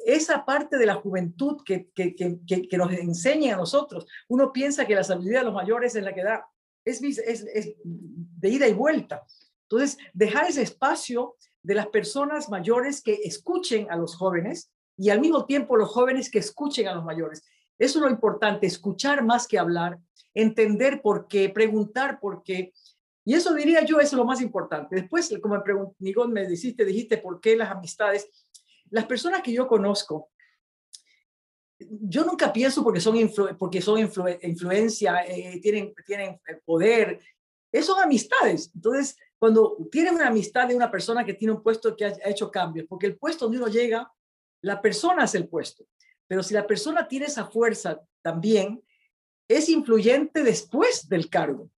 esa 0.04 0.44
parte 0.44 0.78
de 0.78 0.86
la 0.86 0.94
juventud 0.94 1.62
que, 1.64 1.88
que, 1.94 2.14
que, 2.14 2.40
que 2.68 2.78
nos 2.78 2.92
enseña 2.92 3.54
a 3.54 3.58
nosotros, 3.58 4.06
uno 4.28 4.52
piensa 4.52 4.86
que 4.86 4.94
la 4.94 5.04
sabiduría 5.04 5.40
de 5.40 5.46
los 5.46 5.54
mayores 5.54 5.94
es 5.94 6.02
la 6.02 6.14
que 6.14 6.24
da, 6.24 6.46
es, 6.84 7.02
es, 7.02 7.76
de 7.84 8.48
ida 8.48 8.68
y 8.68 8.72
vuelta. 8.72 9.24
Entonces, 9.68 9.98
dejar 10.12 10.48
ese 10.48 10.62
espacio 10.62 11.36
de 11.62 11.74
las 11.74 11.86
personas 11.88 12.48
mayores 12.48 13.02
que 13.02 13.20
escuchen 13.24 13.90
a 13.90 13.96
los 13.96 14.16
jóvenes 14.16 14.70
y 14.96 15.10
al 15.10 15.20
mismo 15.20 15.46
tiempo 15.46 15.76
los 15.76 15.90
jóvenes 15.90 16.30
que 16.30 16.40
escuchen 16.40 16.88
a 16.88 16.94
los 16.94 17.04
mayores. 17.04 17.42
Eso 17.78 17.98
es 17.98 18.04
lo 18.04 18.10
importante, 18.10 18.66
escuchar 18.66 19.24
más 19.24 19.48
que 19.48 19.58
hablar, 19.58 19.98
entender 20.34 21.00
por 21.02 21.26
qué, 21.28 21.48
preguntar 21.48 22.20
por 22.20 22.42
qué. 22.42 22.72
Y 23.24 23.34
eso 23.34 23.54
diría 23.54 23.84
yo, 23.84 24.00
es 24.00 24.12
lo 24.12 24.24
más 24.24 24.40
importante. 24.40 24.96
Después, 24.96 25.32
como 25.40 25.54
me 25.54 25.62
preguntó, 25.62 25.94
me 26.28 26.46
dijiste, 26.46 26.84
dijiste 26.84 27.18
por 27.18 27.40
qué 27.40 27.56
las 27.56 27.70
amistades. 27.70 28.28
Las 28.92 29.06
personas 29.06 29.42
que 29.42 29.52
yo 29.52 29.66
conozco, 29.66 30.30
yo 31.78 32.24
nunca 32.24 32.52
pienso 32.52 32.84
porque 32.84 33.00
son, 33.00 33.16
porque 33.58 33.80
son 33.80 33.98
influencia, 33.98 35.24
eh, 35.26 35.58
tienen, 35.60 35.94
tienen 36.06 36.40
poder, 36.64 37.20
eso 37.72 37.94
son 37.94 38.04
amistades. 38.04 38.70
Entonces, 38.74 39.16
cuando 39.38 39.76
tienes 39.90 40.12
una 40.12 40.28
amistad 40.28 40.68
de 40.68 40.76
una 40.76 40.90
persona 40.90 41.24
que 41.24 41.34
tiene 41.34 41.54
un 41.54 41.62
puesto 41.62 41.96
que 41.96 42.04
ha 42.04 42.12
hecho 42.26 42.50
cambios, 42.50 42.86
porque 42.86 43.06
el 43.06 43.16
puesto 43.16 43.46
donde 43.46 43.58
uno 43.58 43.68
llega, 43.68 44.12
la 44.60 44.80
persona 44.80 45.24
es 45.24 45.34
el 45.34 45.48
puesto. 45.48 45.84
Pero 46.28 46.42
si 46.42 46.54
la 46.54 46.66
persona 46.66 47.08
tiene 47.08 47.26
esa 47.26 47.46
fuerza 47.46 48.00
también, 48.20 48.82
es 49.48 49.68
influyente 49.68 50.42
después 50.42 51.08
del 51.08 51.28
cargo. 51.28 51.70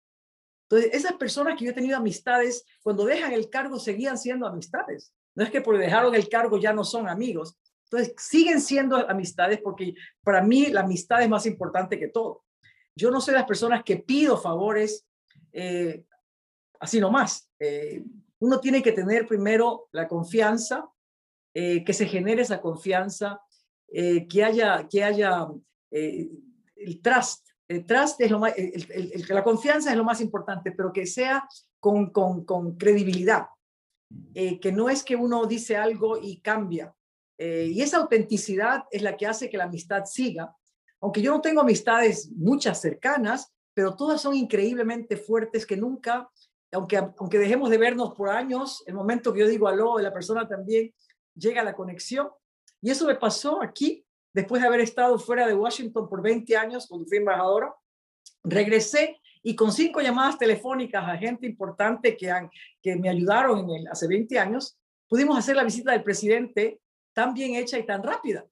Entonces, 0.67 0.93
esas 0.93 1.13
personas 1.13 1.57
que 1.57 1.65
yo 1.65 1.71
he 1.71 1.75
tenido 1.75 1.95
amistades, 1.95 2.65
cuando 2.81 3.05
dejan 3.05 3.33
el 3.33 3.49
cargo, 3.49 3.77
seguían 3.77 4.17
siendo 4.17 4.47
amistades. 4.47 5.13
No 5.35 5.43
es 5.43 5.51
que 5.51 5.61
por 5.61 5.77
dejaron 5.77 6.13
el 6.15 6.29
cargo 6.29 6.57
ya 6.57 6.73
no 6.73 6.83
son 6.83 7.07
amigos. 7.07 7.57
Entonces, 7.85 8.13
siguen 8.17 8.59
siendo 8.59 8.97
amistades 9.09 9.59
porque 9.61 9.93
para 10.23 10.41
mí 10.41 10.67
la 10.67 10.81
amistad 10.81 11.21
es 11.21 11.29
más 11.29 11.45
importante 11.45 11.99
que 11.99 12.07
todo. 12.07 12.43
Yo 12.95 13.11
no 13.11 13.21
soy 13.21 13.33
las 13.33 13.45
personas 13.45 13.83
que 13.83 13.97
pido 13.97 14.37
favores 14.37 15.05
eh, 15.51 16.05
así 16.83 16.99
nomás. 16.99 17.49
Eh, 17.59 18.03
uno 18.39 18.59
tiene 18.59 18.83
que 18.83 18.91
tener 18.91 19.25
primero 19.25 19.87
la 19.93 20.07
confianza, 20.07 20.89
eh, 21.53 21.83
que 21.85 21.93
se 21.93 22.05
genere 22.05 22.41
esa 22.41 22.59
confianza, 22.59 23.39
eh, 23.87 24.27
que 24.27 24.43
haya, 24.43 24.87
que 24.89 25.03
haya 25.03 25.47
el 25.91 27.01
trust. 27.01 27.47
El 27.69 27.85
trust 27.85 28.19
es 28.19 28.29
lo 28.29 28.39
más, 28.39 28.53
la 29.29 29.43
confianza 29.43 29.91
es 29.91 29.97
lo 29.97 30.03
más 30.03 30.19
importante, 30.19 30.73
pero 30.73 30.91
que 30.91 31.05
sea 31.05 31.47
con, 31.79 32.09
con, 32.09 32.43
con 32.43 32.75
credibilidad, 32.75 33.45
eh, 34.33 34.59
que 34.59 34.71
no 34.71 34.89
es 34.89 35.03
que 35.03 35.15
uno 35.15 35.45
dice 35.45 35.75
algo 35.77 36.17
y 36.21 36.39
cambia. 36.41 36.93
y 37.37 37.81
esa 37.81 37.97
autenticidad 37.97 38.83
es 38.91 39.01
la 39.01 39.17
que 39.17 39.27
hace 39.27 39.49
que 39.49 39.57
la 39.57 39.65
amistad 39.65 40.05
siga. 40.05 40.55
Aunque 41.01 41.21
yo 41.21 41.31
no 41.31 41.41
tengo 41.41 41.61
amistades 41.61 42.29
muchas 42.31 42.79
cercanas, 42.79 43.51
pero 43.73 43.95
todas 43.95 44.21
son 44.21 44.35
increíblemente 44.35 45.17
fuertes 45.17 45.65
que 45.65 45.75
nunca, 45.75 46.29
aunque, 46.71 46.97
aunque 46.97 47.39
dejemos 47.39 47.69
de 47.69 47.77
vernos 47.77 48.13
por 48.13 48.29
años, 48.29 48.83
el 48.85 48.93
momento 48.93 49.33
que 49.33 49.41
yo 49.41 49.47
digo 49.47 49.67
aló, 49.67 49.99
la 49.99 50.13
persona 50.13 50.47
también 50.47 50.93
llega 51.35 51.61
a 51.61 51.65
la 51.65 51.75
conexión 51.75 52.29
y 52.83 52.91
eso 52.91 53.07
me 53.07 53.15
pasó 53.15 53.61
aquí, 53.61 54.05
después 54.33 54.61
de 54.61 54.67
haber 54.67 54.81
estado 54.81 55.17
fuera 55.17 55.47
de 55.47 55.55
Washington 55.55 56.09
por 56.09 56.21
20 56.21 56.57
años, 56.57 56.85
cuando 56.85 57.07
fui 57.07 57.17
embajadora. 57.17 57.73
Regresé 58.43 59.21
y 59.43 59.55
con 59.55 59.71
cinco 59.71 60.01
llamadas 60.01 60.37
telefónicas 60.37 61.03
a 61.07 61.17
gente 61.17 61.45
importante 61.45 62.17
que, 62.17 62.31
han, 62.31 62.49
que 62.81 62.95
me 62.95 63.09
ayudaron 63.09 63.59
en 63.59 63.69
el, 63.81 63.87
hace 63.87 64.07
20 64.07 64.39
años, 64.39 64.79
pudimos 65.07 65.37
hacer 65.37 65.55
la 65.55 65.63
visita 65.63 65.91
del 65.91 66.03
presidente 66.03 66.79
tan 67.13 67.33
bien 67.33 67.55
hecha 67.55 67.77
y 67.77 67.85
tan 67.85 68.01
rápida. 68.01 68.45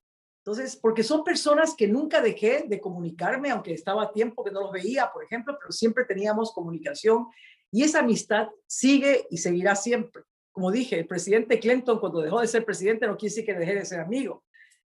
Entonces, 0.44 0.76
porque 0.76 1.04
son 1.04 1.24
personas 1.24 1.74
que 1.76 1.88
nunca 1.88 2.22
dejé 2.22 2.66
de 2.68 2.80
comunicarme, 2.80 3.52
aunque 3.52 3.74
estaba 3.74 4.12
tiempo 4.12 4.44
que 4.44 4.52
no 4.52 4.62
los 4.62 4.72
veía, 4.72 5.10
por 5.12 5.24
ejemplo, 5.24 5.58
pero 5.60 5.72
siempre 5.72 6.06
teníamos 6.06 6.52
comunicación 6.52 7.28
y 7.72 7.84
esa 7.84 8.00
amistad 8.00 8.50
sigue 8.68 9.28
y 9.30 9.38
seguirá 9.38 9.76
siempre 9.76 10.24
como 10.52 10.72
dije, 10.72 11.00
el 11.00 11.08
presidente 11.08 11.60
Clinton 11.60 12.00
cuando 12.00 12.22
dejó 12.22 12.42
de 12.42 12.48
ser 12.48 12.66
presidente 12.66 13.08
no 13.08 13.18
quiere 13.18 13.32
decir 13.32 13.46
que 13.46 13.54
deje 13.54 13.76
de 13.76 13.86
ser 13.86 14.02
amigo. 14.02 14.44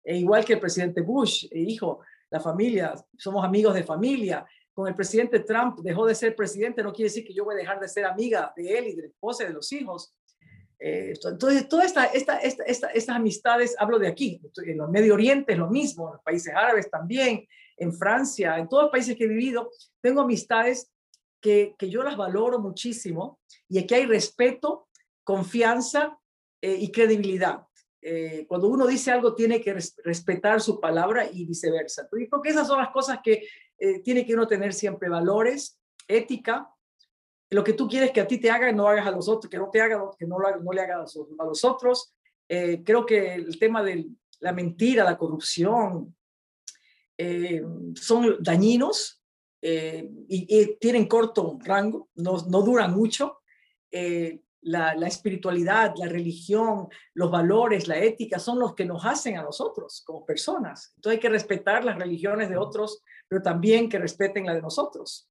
E 0.05 0.17
igual 0.17 0.45
que 0.45 0.55
el 0.55 0.61
presidente 0.61 1.01
Bush, 1.01 1.47
e 1.51 1.61
hijo, 1.61 2.01
la 2.31 2.41
familia, 2.41 2.95
somos 3.17 3.45
amigos 3.45 3.75
de 3.75 3.85
familia. 3.85 4.45
Con 4.75 4.89
el 4.89 4.95
presidente 4.95 5.41
Trump 5.41 5.81
dejó 5.81 6.07
de 6.07 6.15
ser 6.15 6.35
presidente, 6.35 6.83
no 6.83 6.93
quiere 6.93 7.09
decir 7.09 7.25
que 7.25 7.35
yo 7.35 7.45
voy 7.45 7.55
a 7.55 7.59
dejar 7.59 7.79
de 7.79 7.89
ser 7.89 8.07
amiga 8.07 8.53
de 8.57 8.79
él 8.79 8.87
y 8.87 8.95
de 8.97 9.03
la 9.03 9.09
esposa 9.09 9.45
y 9.45 9.49
de 9.49 9.53
los 9.53 9.71
hijos. 9.73 10.15
Eh, 10.79 11.13
entonces, 11.25 11.69
todas 11.69 11.87
esta, 11.87 12.07
esta, 12.07 12.39
esta, 12.39 12.89
estas 12.89 13.17
amistades, 13.17 13.77
hablo 13.79 13.99
de 13.99 14.09
aquí, 14.09 14.41
en 14.65 14.79
los 14.79 14.91
Medio 14.91 15.15
Oriente 15.15 15.55
lo 15.55 15.71
mismo, 15.71 16.09
en 16.09 16.15
los 16.15 16.23
países 16.23 16.53
árabes 16.55 16.91
también, 16.91 17.47
en 17.77 17.93
Francia, 17.93 18.59
en 18.59 18.69
todos 18.69 18.85
los 18.85 18.93
países 18.93 19.17
que 19.17 19.25
he 19.25 19.29
vivido, 19.29 19.71
tengo 20.01 20.23
amistades 20.23 20.91
que, 21.41 21.75
yo 21.81 22.03
las 22.03 22.17
valoro 22.17 22.59
muchísimo 22.59 23.41
y 23.69 23.79
aquí 23.79 23.95
hay 23.95 24.07
respeto 24.07 24.89
confianza 25.25 26.19
eh, 26.61 26.77
y 26.79 26.91
credibilidad. 26.91 27.63
Eh, 28.01 28.47
cuando 28.49 28.67
uno 28.69 28.87
dice 28.87 29.13
algo, 29.13 29.35
tiene 29.35 29.61
que 29.61 29.77
respetar 30.05 30.61
su 30.61 30.81
palabra 30.81 31.29
y 31.31 31.45
viceversa. 31.45 32.09
Esas 32.45 32.67
son 32.67 32.79
las 32.79 32.91
cosas 32.91 33.21
que 33.23 33.47
eh, 33.85 33.99
tiene 33.99 34.25
que 34.25 34.35
uno 34.35 34.47
tener 34.47 34.73
siempre, 34.73 35.09
valores, 35.09 35.77
ética, 36.07 36.68
lo 37.51 37.64
que 37.64 37.73
tú 37.73 37.88
quieres 37.88 38.12
que 38.12 38.21
a 38.21 38.27
ti 38.29 38.38
te 38.38 38.49
haga, 38.49 38.71
no 38.71 38.87
hagas 38.87 39.09
a 39.09 39.11
los 39.11 39.29
otros, 39.29 39.51
que 39.51 39.59
no 39.59 39.71
te 39.71 39.81
haga, 39.81 40.01
que 40.16 40.25
no, 40.25 40.38
lo, 40.38 40.57
no 40.61 40.73
le 40.73 40.83
hagas 40.83 41.16
a 41.16 41.45
los 41.45 41.64
otros. 41.64 42.14
creo 42.47 43.05
que 43.05 43.35
el 43.35 43.59
tema 43.59 43.83
de 43.83 44.07
la 44.38 44.53
mentira, 44.53 45.03
la 45.03 45.18
corrupción, 45.18 46.14
son 47.95 48.37
dañinos 48.40 49.21
y, 49.61 50.77
tienen 50.77 51.09
corto 51.09 51.59
rango, 51.62 52.09
no, 52.14 52.37
no 52.49 52.62
duran 52.62 52.95
mucho 52.95 53.40
la, 54.62 55.07
espiritualidad, 55.07 55.95
la 55.97 56.07
religión, 56.07 56.88
los 57.14 57.31
valores, 57.31 57.88
la 57.88 57.99
ética, 57.99 58.38
son 58.38 58.59
los 58.59 58.75
que 58.75 58.85
nos 58.85 59.05
hacen 59.05 59.37
a 59.37 59.42
nosotros 59.42 60.03
como 60.07 60.25
personas. 60.25 60.92
Entonces 60.97 61.16
hay 61.16 61.21
que 61.21 61.29
respetar 61.29 61.85
las 61.85 61.99
religiones 61.99 62.49
de 62.49 62.57
otros, 62.57 63.03
pero 63.33 63.42
también 63.42 63.88
que 63.88 63.99
respeten 63.99 64.45
la 64.45 64.53
de 64.53 64.61
nosotros. 64.61 65.27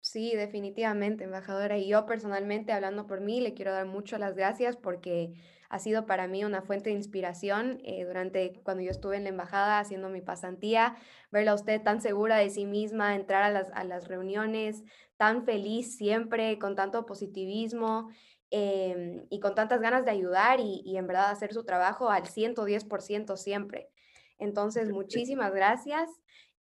Sí, 0.00 0.34
definitivamente, 0.34 1.24
embajadora. 1.24 1.76
Y 1.76 1.88
yo 1.88 2.06
personalmente, 2.06 2.72
hablando 2.72 3.06
por 3.06 3.20
mí, 3.20 3.42
le 3.42 3.52
quiero 3.52 3.70
dar 3.70 3.84
muchas 3.84 4.18
las 4.18 4.34
gracias 4.34 4.74
porque 4.78 5.34
ha 5.68 5.78
sido 5.78 6.06
para 6.06 6.26
mí 6.26 6.46
una 6.46 6.62
fuente 6.62 6.88
de 6.88 6.96
inspiración 6.96 7.82
eh, 7.84 8.06
durante 8.06 8.62
cuando 8.62 8.82
yo 8.82 8.90
estuve 8.90 9.18
en 9.18 9.24
la 9.24 9.28
embajada 9.28 9.78
haciendo 9.78 10.08
mi 10.08 10.22
pasantía, 10.22 10.96
verla 11.30 11.50
a 11.50 11.56
usted 11.56 11.82
tan 11.82 12.00
segura 12.00 12.38
de 12.38 12.48
sí 12.48 12.64
misma, 12.64 13.14
entrar 13.14 13.42
a 13.42 13.50
las, 13.50 13.68
a 13.74 13.84
las 13.84 14.08
reuniones, 14.08 14.84
tan 15.18 15.44
feliz 15.44 15.98
siempre, 15.98 16.58
con 16.58 16.76
tanto 16.76 17.04
positivismo 17.04 18.08
em, 18.48 19.26
y 19.28 19.38
con 19.40 19.54
tantas 19.54 19.82
ganas 19.82 20.06
de 20.06 20.12
ayudar 20.12 20.60
y, 20.60 20.80
y, 20.82 20.96
en 20.96 21.06
verdad 21.06 21.28
hacer 21.28 21.52
su 21.52 21.64
trabajo 21.64 22.08
al 22.08 22.26
110% 22.26 23.36
siempre. 23.36 23.90
Entonces, 24.38 24.90
muchísimas 24.90 25.52
gracias. 25.52 26.08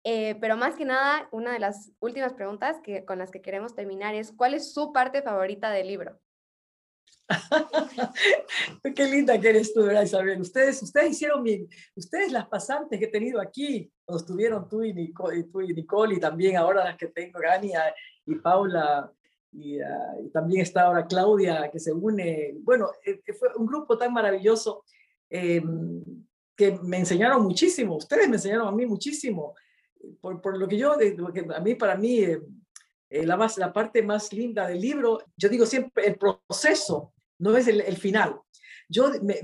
Eh, 0.03 0.35
pero 0.39 0.55
más 0.55 0.75
que 0.75 0.85
nada, 0.85 1.27
una 1.31 1.53
de 1.53 1.59
las 1.59 1.91
últimas 1.99 2.33
preguntas 2.33 2.77
que, 2.83 3.03
con 3.05 3.19
las 3.19 3.31
que 3.31 3.41
queremos 3.41 3.75
terminar 3.75 4.15
es, 4.15 4.31
¿cuál 4.31 4.53
es 4.53 4.73
su 4.73 4.93
parte 4.93 5.21
favorita 5.21 5.69
del 5.71 5.87
libro? 5.87 6.19
Qué 8.95 9.05
linda 9.05 9.39
que 9.39 9.49
eres 9.49 9.73
tú, 9.73 9.83
¿verdad, 9.83 10.03
Isabel? 10.03 10.39
Ustedes, 10.39 10.81
ustedes 10.81 11.11
hicieron 11.11 11.43
mi, 11.43 11.67
ustedes 11.95 12.31
las 12.31 12.47
pasantes 12.47 12.97
que 12.99 13.05
he 13.05 13.09
tenido 13.11 13.41
aquí, 13.41 13.91
cuando 14.05 14.21
estuvieron 14.21 14.69
tú 14.69 14.83
y 14.83 14.93
Nicole, 14.93 15.39
y, 15.39 15.43
tú 15.43 15.61
y, 15.61 15.73
Nicole, 15.73 16.15
y 16.15 16.19
también 16.19 16.55
ahora 16.55 16.85
las 16.85 16.97
que 16.97 17.07
tengo, 17.07 17.39
Gania 17.39 17.93
y 18.25 18.35
Paula, 18.35 19.11
y, 19.51 19.79
ah, 19.81 20.13
y, 20.23 20.29
también 20.29 20.61
está 20.61 20.83
ahora 20.83 21.05
Claudia, 21.05 21.69
que 21.71 21.79
se 21.79 21.91
une. 21.91 22.55
Bueno, 22.61 22.89
eh, 23.05 23.21
fue 23.37 23.49
un 23.57 23.65
grupo 23.65 23.97
tan 23.97 24.13
maravilloso 24.13 24.85
eh, 25.29 25.61
que 26.55 26.79
me 26.81 26.97
enseñaron 26.97 27.43
muchísimo, 27.43 27.97
ustedes 27.97 28.29
me 28.29 28.37
enseñaron 28.37 28.67
a 28.67 28.71
mí 28.71 28.85
muchísimo. 28.85 29.53
Por, 30.21 30.57
lo 30.57 30.67
que 30.67 30.77
yo, 30.77 30.93
a 30.93 31.59
mí, 31.59 31.75
para 31.75 31.95
mí, 31.95 32.19
eh, 32.19 32.41
eh, 33.09 33.25
la, 33.25 33.37
más, 33.37 33.57
la 33.57 33.71
parte 33.71 34.01
más 34.01 34.33
linda 34.33 34.67
del 34.67 34.81
libro, 34.81 35.19
yo 35.35 35.49
digo 35.49 35.65
siempre, 35.65 36.07
el 36.07 36.17
proceso, 36.17 37.13
no 37.39 37.55
es 37.55 37.67
el, 37.67 37.97
final. 37.97 38.39
Yo 38.89 39.11
me, 39.21 39.39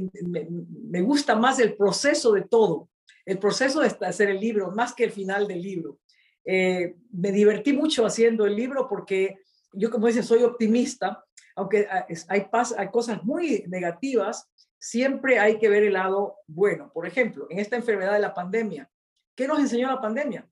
me, 0.90 1.02
gusta 1.02 1.36
más 1.36 1.60
el 1.60 1.76
proceso 1.76 2.32
de 2.34 2.42
todo, 2.42 2.90
el 3.26 3.40
proceso 3.40 3.80
de 3.82 3.88
hacer 4.06 4.30
el 4.30 4.40
libro, 4.40 4.72
más 4.72 4.94
que 4.94 5.06
el 5.06 5.12
final 5.12 5.48
del 5.48 5.62
libro. 5.62 6.00
Eh, 6.46 6.96
me 7.12 7.32
divertí 7.32 7.72
mucho 7.72 8.06
haciendo 8.06 8.46
el 8.46 8.56
libro 8.56 8.88
porque 8.90 9.38
yo, 9.74 9.90
como 9.90 10.08
dice, 10.08 10.24
soy 10.24 10.44
optimista, 10.44 11.24
aunque 11.56 11.88
hay, 12.28 12.48
hay 12.78 12.90
cosas 12.92 13.24
muy 13.24 13.64
negativas, 13.68 14.50
siempre 14.78 15.40
hay 15.40 15.58
que 15.60 15.70
ver 15.70 15.84
el 15.84 15.94
lado 15.94 16.38
bueno. 16.48 16.92
Por 16.94 17.08
ejemplo, 17.08 17.48
en 17.50 17.60
esta 17.60 17.78
enfermedad 17.78 18.14
de 18.14 18.20
la 18.20 18.34
pandemia, 18.34 18.90
¿qué 19.36 19.48
nos 19.48 19.60
enseñó 19.60 19.88
la 19.88 20.02
pandemia? 20.02 20.48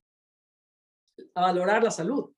A 1.35 1.41
valorar 1.41 1.83
la 1.83 1.91
salud, 1.91 2.31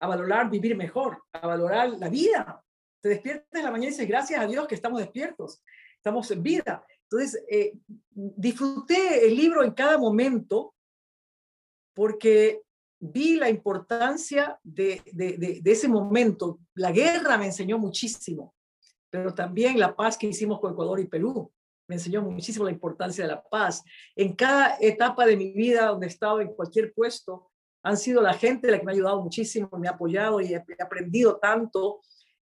a 0.00 0.06
valorar 0.06 0.50
vivir 0.50 0.76
mejor, 0.76 1.22
a 1.32 1.46
valorar 1.46 1.90
la 1.90 2.08
vida. 2.08 2.64
Te 3.00 3.10
despiertas 3.10 3.46
en 3.52 3.64
la 3.64 3.70
mañana 3.70 3.88
y 3.88 3.90
dices, 3.90 4.08
gracias 4.08 4.40
a 4.40 4.46
Dios 4.46 4.66
que 4.66 4.74
estamos 4.74 5.00
despiertos, 5.00 5.62
estamos 5.96 6.30
en 6.30 6.42
vida. 6.42 6.84
Entonces, 7.04 7.42
eh, 7.48 7.72
disfruté 8.10 9.26
el 9.26 9.36
libro 9.36 9.64
en 9.64 9.72
cada 9.72 9.96
momento 9.96 10.74
porque 11.94 12.62
vi 13.00 13.36
la 13.36 13.48
importancia 13.48 14.58
de, 14.62 15.02
ese 15.64 15.88
momento. 15.88 16.60
La 16.74 16.92
guerra 16.92 17.38
me 17.38 17.46
enseñó 17.46 17.78
muchísimo, 17.78 18.54
pero 19.10 19.34
también 19.34 19.78
la 19.78 19.94
paz 19.94 20.18
que 20.18 20.26
hicimos 20.26 20.60
con 20.60 20.72
Ecuador 20.72 21.00
y 21.00 21.06
Perú 21.06 21.50
me 21.88 21.94
enseñó 21.94 22.20
muchísimo 22.20 22.66
la 22.66 22.70
importancia 22.70 23.24
de 23.24 23.32
la 23.32 23.42
paz. 23.42 23.82
En 24.14 24.34
cada 24.34 24.76
etapa 24.78 25.24
de 25.24 25.36
mi 25.36 25.52
vida 25.52 25.86
donde 25.86 26.06
he 26.06 26.10
estado 26.10 26.40
en 26.40 26.54
cualquier 26.54 26.92
puesto, 26.92 27.47
han 27.82 27.96
sido 27.96 28.22
la 28.22 28.34
gente 28.34 28.70
la 28.70 28.78
que 28.78 28.84
me 28.84 28.92
ha 28.92 28.94
ayudado 28.94 29.22
muchísimo, 29.22 29.68
me 29.78 29.88
ha 29.88 29.92
apoyado 29.92 30.40
y 30.40 30.54
he 30.54 30.64
aprendido 30.80 31.38
tanto 31.38 32.00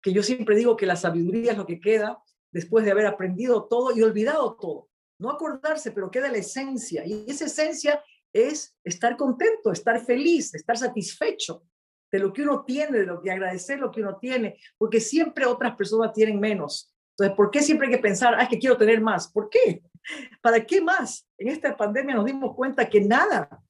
que 0.02 0.13
yo 0.13 0.24
siempre 0.24 0.56
digo 0.56 0.76
que 0.76 0.86
la 0.86 0.96
sabiduría 0.96 1.52
es 1.52 1.58
lo 1.58 1.65
que 1.65 1.80
queda 1.80 2.22
después 2.52 2.86
de 2.86 2.92
haber 2.92 3.06
aprendido 3.06 3.65
todo 3.65 3.96
y 3.96 4.02
olvidado 4.02 4.56
todo. 4.56 4.89
No 5.20 5.30
acordarse, 5.30 5.92
pero 5.92 6.10
queda 6.10 6.32
la 6.32 6.38
esencia. 6.38 7.06
Y 7.06 7.26
esa 7.28 7.46
esencia 7.46 8.02
es 8.34 8.76
estar 8.84 9.18
contento, 9.18 9.72
estar 9.72 10.04
feliz, 10.06 10.54
estar 10.54 10.78
satisfecho 10.78 11.63
de 12.12 12.20
lo 12.20 12.34
que 12.34 12.42
uno 12.42 12.63
tiene, 12.65 13.00
de 13.00 13.06
lo 13.06 13.22
que 13.22 13.32
agradecer 13.32 13.80
lo 13.80 13.92
que 13.92 14.02
uno 14.02 14.18
tiene, 14.18 14.58
porque 14.78 15.00
siempre 15.00 15.46
otras 15.46 15.76
personas 15.76 16.13
tienen 16.13 16.39
menos. 16.39 16.94
Entonces, 17.12 17.36
¿por 17.36 17.52
qué 17.52 17.62
siempre 17.62 17.88
hay 17.88 17.94
que 17.94 18.02
pensar, 18.02 18.34
ah, 18.36 18.44
es 18.44 18.50
que 18.50 18.58
quiero 18.58 18.78
tener 18.78 19.02
más? 19.02 19.32
¿Por 19.32 19.50
qué? 19.50 19.84
¿Para 20.42 20.65
qué 20.65 20.82
más? 20.82 21.28
En 21.38 21.50
esta 21.50 21.76
pandemia 21.76 22.15
nos 22.15 22.26
dimos 22.26 22.56
cuenta 22.56 22.89
que 22.89 23.02
nada, 23.02 23.62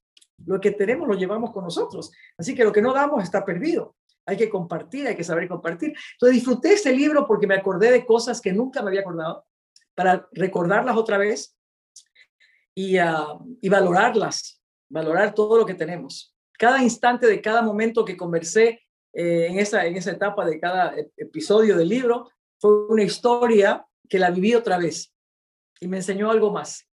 lo 0.46 0.60
que 0.60 0.72
tenemos 0.72 1.08
lo 1.08 1.16
llevamos 1.16 1.52
con 1.52 1.64
nosotros. 1.64 2.12
Así 2.38 2.56
que 2.56 2.64
lo 2.64 2.72
que 2.72 2.82
no 2.82 2.94
damos 2.94 3.24
está 3.24 3.44
perdido. 3.46 3.96
Hay 4.26 4.38
que 4.38 4.50
compartir, 4.50 5.08
hay 5.08 5.16
que 5.16 5.24
saber 5.24 5.48
compartir. 5.48 5.94
Entonces 6.14 6.36
disfruté 6.36 6.74
este 6.74 6.96
libro 6.96 7.26
porque 7.26 7.48
me 7.48 7.56
acordé 7.56 7.92
de 7.92 8.06
cosas 8.06 8.42
que 8.42 8.54
nunca 8.54 8.82
me 8.82 8.90
había 8.90 9.02
acordado, 9.02 9.46
para 9.96 10.28
recordarlas 10.32 10.96
otra 10.96 11.18
vez 11.18 11.58
y, 12.76 12.98
y 12.98 13.70
valorarlas, 13.70 14.62
valorar 14.90 15.34
todo 15.34 15.58
lo 15.58 15.66
que 15.66 15.74
tenemos. 15.74 16.36
Cada 16.58 16.84
instante 16.84 17.28
de 17.28 17.42
cada 17.42 17.62
momento 17.62 18.06
que 18.06 18.18
conversé 18.18 18.82
eh, 19.14 19.48
en, 19.50 19.60
esa, 19.60 19.86
en 19.86 19.96
esa 19.96 20.12
etapa 20.12 20.46
de 20.46 20.60
cada 20.60 20.94
episodio 21.18 21.78
del 21.78 21.90
libro 21.90 22.30
fue 22.60 22.88
una 22.88 23.04
historia 23.04 23.86
que 24.08 24.20
la 24.20 24.30
viví 24.30 24.54
otra 24.56 24.78
vez 24.78 25.14
y 25.80 25.88
me 25.88 25.98
enseñó 25.98 26.30
algo 26.30 26.52
más. 26.52 26.89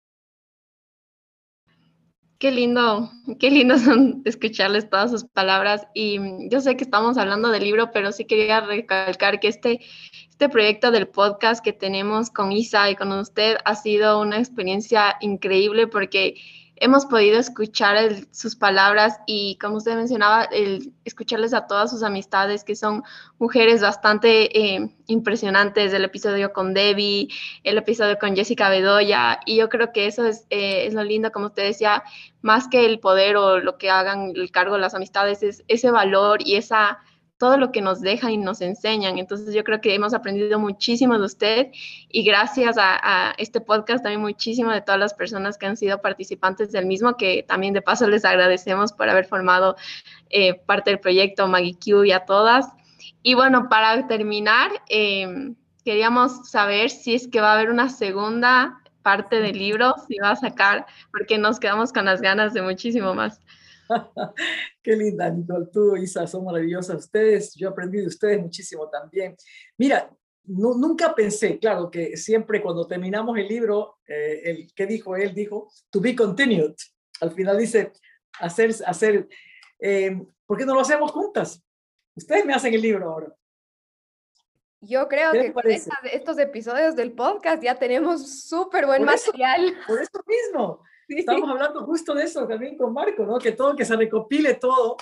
Qué 2.39 2.51
lindo, 2.51 3.11
qué 3.39 3.51
lindo 3.51 3.79
son 3.79 4.21
escucharles 4.27 4.91
todas 4.91 5.11
sus 5.11 5.25
palabras. 5.25 5.87
Y 5.95 6.19
yo 6.51 6.61
sé 6.61 6.77
que 6.77 6.85
estamos 6.85 7.17
hablando 7.17 7.51
del 7.51 7.65
libro, 7.65 7.91
pero 7.93 8.13
sí 8.13 8.27
quería 8.27 8.61
recalcar 8.61 9.41
que 9.41 9.49
este, 9.49 9.81
este 10.29 10.51
proyecto 10.51 10.91
del 10.91 11.09
podcast 11.09 11.65
que 11.65 11.73
tenemos 11.73 12.29
con 12.31 12.53
Isa 12.53 12.91
y 12.91 12.97
con 12.97 13.11
usted 13.13 13.57
ha 13.65 13.75
sido 13.75 14.21
una 14.21 14.39
experiencia 14.39 15.17
increíble 15.21 15.87
porque 15.87 16.35
hemos 16.77 17.07
podido 17.07 17.39
escuchar 17.39 17.97
sus 18.31 18.55
palabras 18.55 19.19
y, 19.27 19.57
como 19.59 19.77
usted 19.77 19.97
mencionaba, 19.97 20.45
el 20.45 20.93
escucharles 21.05 21.55
a 21.55 21.67
todas 21.67 21.91
sus 21.91 22.03
amistades, 22.03 22.65
que 22.65 22.77
son 22.77 23.03
mujeres 23.39 23.81
bastante 23.81 24.59
eh, 24.59 24.91
impresionantes, 25.07 25.93
el 25.93 26.05
episodio 26.05 26.53
con 26.53 26.75
Debbie, 26.75 27.29
el 27.65 27.79
episodio 27.79 28.19
con 28.19 28.37
Jessica 28.37 28.69
Bedoya, 28.69 29.41
y 29.47 29.57
yo 29.57 29.69
creo 29.69 29.93
que 29.93 30.07
eso 30.07 30.27
es, 30.27 30.47
eh, 30.51 30.87
es 30.87 30.95
lo 30.95 31.03
lindo, 31.03 31.33
como 31.33 31.47
usted 31.47 31.65
decía, 31.65 32.05
más 32.43 32.69
que 32.69 32.85
el 32.85 33.01
poder 33.01 33.37
o 33.37 33.59
lo 33.59 33.79
que 33.79 33.91
hagan 33.91 34.33
el 34.35 34.51
cargo 34.51 34.79
las 34.79 34.95
amistades, 34.95 35.43
es 35.43 35.65
ese 35.69 35.91
valor 35.91 36.41
y 36.45 36.57
esa 36.57 36.99
todo 37.39 37.59
lo 37.59 37.71
que 37.71 37.83
nos 37.83 38.01
dejan 38.01 38.31
y 38.33 38.39
nos 38.39 38.61
enseñan. 38.61 39.19
Entonces 39.19 39.55
yo 39.55 39.63
creo 39.65 39.81
que 39.81 39.95
hemos 39.95 40.15
aprendido 40.15 40.59
muchísimo 40.59 41.19
de 41.19 41.25
usted 41.25 41.69
y 42.09 42.25
gracias 42.25 42.77
a, 42.79 43.35
este 43.39 43.61
podcast 43.61 44.03
también 44.03 44.21
muchísimo 44.21 44.71
de 44.71 44.81
todas 44.81 44.99
las 44.99 45.15
personas 45.15 45.59
que 45.59 45.67
han 45.67 45.77
sido 45.77 46.01
participantes 46.01 46.73
del 46.73 46.87
mismo, 46.87 47.17
que 47.17 47.45
también 47.47 47.75
de 47.75 47.83
paso 47.83 48.09
les 48.09 48.25
agradecemos 48.25 48.93
por 48.93 49.09
haber 49.09 49.27
formado 49.27 49.77
eh, 50.31 50.55
parte 50.55 50.91
del 50.91 51.01
proyecto 51.01 51.47
Maggie 51.47 51.77
y 52.05 52.13
a 52.13 52.25
todas. 52.25 52.67
Y 53.23 53.35
bueno, 53.35 53.69
para 53.69 54.07
terminar, 54.07 54.71
em, 54.89 55.57
queríamos 55.85 56.49
saber 56.49 56.91
si 56.91 57.15
es 57.15 57.29
que 57.29 57.41
va 57.41 57.53
a 57.53 57.55
haber 57.55 57.71
una 57.71 57.89
segunda 57.89 58.81
parte 59.03 59.41
del 59.41 59.59
libro, 59.59 59.95
si 60.09 60.19
va 60.19 60.31
a 60.31 60.37
sacar, 60.37 60.87
porque 61.13 61.39
nos 61.39 61.61
quedamos 61.61 61.93
con 61.93 62.07
las 62.07 62.21
ganas 62.21 62.55
de 62.55 62.63
muchísimo 62.63 63.15
más. 63.15 63.41
Qué 64.83 64.97
linda, 64.97 65.31
Nicole. 65.31 65.67
Tú, 65.73 65.97
Isa, 65.97 66.27
son 66.27 66.45
maravillosas 66.45 66.97
ustedes. 66.97 67.55
Yo 67.55 67.69
aprendí 67.69 67.99
de 67.99 68.07
ustedes 68.07 68.41
muchísimo 68.41 68.89
también. 68.89 69.37
Mira, 69.79 70.11
nunca 70.45 71.15
pensé, 71.15 71.59
claro, 71.59 71.91
que 71.91 72.17
siempre 72.17 72.63
cuando 72.63 72.87
terminamos 72.87 73.37
el 73.39 73.49
libro, 73.49 73.99
eh, 74.07 74.43
el, 74.45 74.73
¿qué 74.75 74.87
dijo 74.87 75.17
él? 75.17 75.35
Dijo, 75.35 75.71
to 75.91 76.01
be 76.01 76.15
continued. 76.15 76.75
Al 77.21 77.33
final 77.33 77.59
dice, 77.59 77.93
hacer, 78.41 78.75
hacer, 78.87 79.29
eh, 79.81 80.23
¿por 80.47 80.59
qué 80.59 80.65
no 80.65 80.75
lo 80.75 80.81
hacemos 80.81 81.11
juntas? 81.11 81.63
Ustedes 82.15 82.45
me 82.45 82.55
hacen 82.55 82.73
el 82.75 82.83
libro 82.83 83.11
ahora. 83.11 83.35
Yo 84.81 85.09
creo 85.09 85.33
que 85.33 85.53
con 85.53 85.65
estos 85.67 86.39
episodios 86.39 86.95
del 86.95 87.13
podcast 87.13 87.63
ya 87.63 87.79
tenemos 87.79 88.45
súper 88.45 88.87
buen 88.87 89.05
material. 89.05 89.75
por 89.87 90.01
eso 90.01 90.23
mismo. 90.27 90.83
Estamos 91.09 91.49
hablando 91.49 91.85
justo 91.85 92.15
de 92.15 92.25
eso 92.25 92.47
también 92.47 92.77
con 92.77 92.93
Marco, 92.93 93.25
¿no? 93.25 93.39
Que 93.39 93.53
todo, 93.53 93.77
que 93.77 93.85
se 93.85 93.97
recopile 93.97 94.55
todo. 94.55 94.97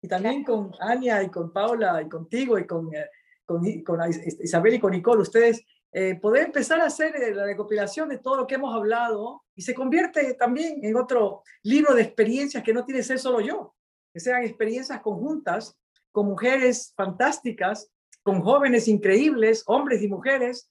Y 0.00 0.08
también 0.08 0.44
con 0.44 0.72
Ania 0.80 1.22
y 1.22 1.30
con 1.30 1.52
Paula 1.52 2.02
y 2.02 2.08
contigo 2.08 2.58
y 2.58 2.66
con, 2.66 2.94
eh, 2.94 3.06
con, 3.44 3.62
con 3.82 4.00
Isabel 4.10 4.74
y 4.74 4.80
con 4.80 4.92
Nicole, 4.92 5.22
ustedes 5.22 5.64
eh, 5.92 6.14
poder 6.20 6.46
empezar 6.46 6.80
a 6.80 6.86
hacer 6.86 7.16
eh, 7.16 7.34
la 7.34 7.44
recopilación 7.46 8.08
de 8.08 8.18
todo 8.18 8.36
lo 8.36 8.46
que 8.46 8.56
hemos 8.56 8.74
hablado 8.74 9.44
y 9.54 9.62
se 9.62 9.74
convierte 9.74 10.34
también 10.34 10.84
en 10.84 10.96
otro 10.96 11.42
libro 11.62 11.94
de 11.94 12.02
experiencias 12.02 12.62
que 12.62 12.74
no 12.74 12.84
tiene 12.84 13.00
que 13.00 13.06
ser 13.06 13.18
solo 13.18 13.40
yo, 13.40 13.74
que 14.12 14.20
sean 14.20 14.42
experiencias 14.42 15.00
conjuntas 15.00 15.78
con 16.12 16.26
mujeres 16.26 16.92
fantásticas, 16.96 17.90
con 18.22 18.42
jóvenes 18.42 18.88
increíbles, 18.88 19.62
hombres 19.66 20.02
y 20.02 20.08
mujeres 20.08 20.70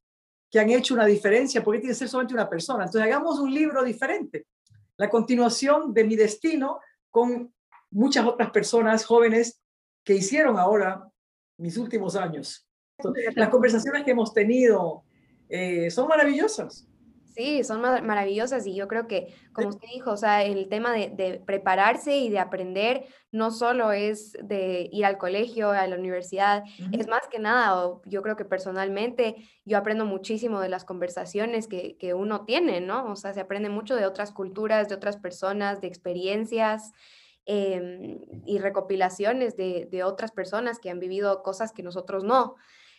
que 0.51 0.59
han 0.59 0.69
hecho 0.69 0.93
una 0.93 1.05
diferencia, 1.05 1.63
porque 1.63 1.79
tiene 1.79 1.93
que 1.93 1.99
ser 1.99 2.09
solamente 2.09 2.33
una 2.33 2.49
persona. 2.49 2.83
Entonces 2.83 3.01
hagamos 3.01 3.39
un 3.39 3.53
libro 3.53 3.83
diferente, 3.83 4.45
la 4.97 5.09
continuación 5.09 5.93
de 5.93 6.03
mi 6.03 6.15
destino 6.15 6.79
con 7.09 7.53
muchas 7.91 8.25
otras 8.25 8.51
personas 8.51 9.05
jóvenes 9.05 9.61
que 10.03 10.15
hicieron 10.15 10.57
ahora 10.57 11.09
mis 11.57 11.77
últimos 11.77 12.15
años. 12.15 12.67
Las 13.35 13.49
conversaciones 13.49 14.03
que 14.03 14.11
hemos 14.11 14.33
tenido 14.33 15.03
eh, 15.49 15.89
son 15.91 16.07
maravillosas. 16.07 16.87
Sí, 17.35 17.65
son 17.65 17.81
maravillosas 17.81 18.65
y 18.65 18.75
yo 18.75 18.87
creo 18.87 19.07
que, 19.07 19.35
como 19.51 19.67
usted 19.67 19.89
dijo, 19.93 20.11
o 20.11 20.17
sea, 20.17 20.43
el 20.43 20.69
tema 20.69 20.93
de, 20.93 21.41
prepararse 21.45 22.15
y 22.15 22.29
de 22.29 22.39
aprender 22.39 23.05
no 23.33 23.51
solo 23.51 23.91
es 23.91 24.37
de 24.41 24.87
ir 24.89 25.05
al 25.05 25.17
colegio, 25.17 25.71
a 25.71 25.85
la 25.85 25.97
universidad, 25.97 26.63
es 26.93 27.07
más 27.07 27.27
que 27.29 27.39
nada, 27.39 27.99
yo 28.05 28.21
creo 28.21 28.37
que 28.37 28.45
personalmente 28.45 29.35
yo 29.65 29.77
aprendo 29.77 30.05
muchísimo 30.05 30.61
de 30.61 30.69
las 30.69 30.85
conversaciones 30.85 31.67
que, 31.67 31.97
que 31.97 32.13
uno 32.13 32.45
tiene, 32.45 32.79
¿no? 32.79 33.11
O 33.11 33.17
sea, 33.17 33.33
se 33.33 33.41
aprende 33.41 33.67
mucho 33.67 33.97
de 33.97 34.05
otras 34.05 34.31
culturas, 34.31 34.87
de 34.87 34.95
otras 34.95 35.17
personas, 35.17 35.81
de 35.81 35.87
experiencias. 35.87 36.93
Em, 37.47 38.21
y 38.47 38.57
recopilaciones 38.57 39.55
de, 39.55 39.87
de 39.91 40.03
otras 40.03 40.31
personas 40.31 40.79
que 40.79 40.89
han 40.89 40.99
vivido 40.99 41.43
cosas 41.43 41.71
que 41.73 41.83
nosotros 41.83 42.23
no. 42.23 42.55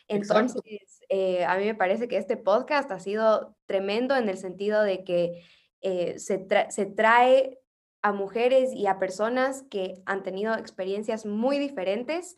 Entonces, 0.06 0.95
eh, 1.08 1.44
a 1.44 1.56
mí 1.56 1.64
me 1.64 1.74
parece 1.74 2.08
que 2.08 2.16
este 2.16 2.36
podcast 2.36 2.90
ha 2.90 3.00
sido 3.00 3.56
tremendo 3.66 4.16
en 4.16 4.28
el 4.28 4.38
sentido 4.38 4.82
de 4.82 5.04
que 5.04 5.44
eh, 5.80 6.18
se, 6.18 6.38
trae 6.38 7.58
a 8.02 8.12
mujeres 8.12 8.72
y 8.72 8.86
a 8.86 8.98
personas 8.98 9.64
que 9.70 10.02
han 10.06 10.22
tenido 10.22 10.54
experiencias 10.54 11.26
muy 11.26 11.58
diferentes 11.58 12.36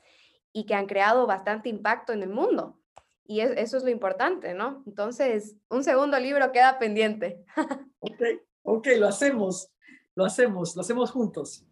y 0.52 0.66
que 0.66 0.74
han 0.74 0.86
creado 0.86 1.26
bastante 1.26 1.68
impacto 1.68 2.12
en 2.12 2.22
el 2.22 2.30
mundo. 2.30 2.80
Y 3.24 3.40
eso 3.40 3.76
es 3.76 3.84
lo 3.84 3.90
importante, 3.90 4.54
¿no? 4.54 4.82
Entonces, 4.86 5.56
un 5.68 5.84
segundo 5.84 6.18
libro 6.18 6.50
queda 6.50 6.78
pendiente. 6.78 7.44
ok, 8.00 8.22
ok, 8.62 8.88
lo 8.98 9.08
hacemos, 9.08 9.70
lo 10.14 10.24
hacemos, 10.24 10.74
lo 10.74 10.80
hacemos 10.80 11.10
juntos. 11.10 11.67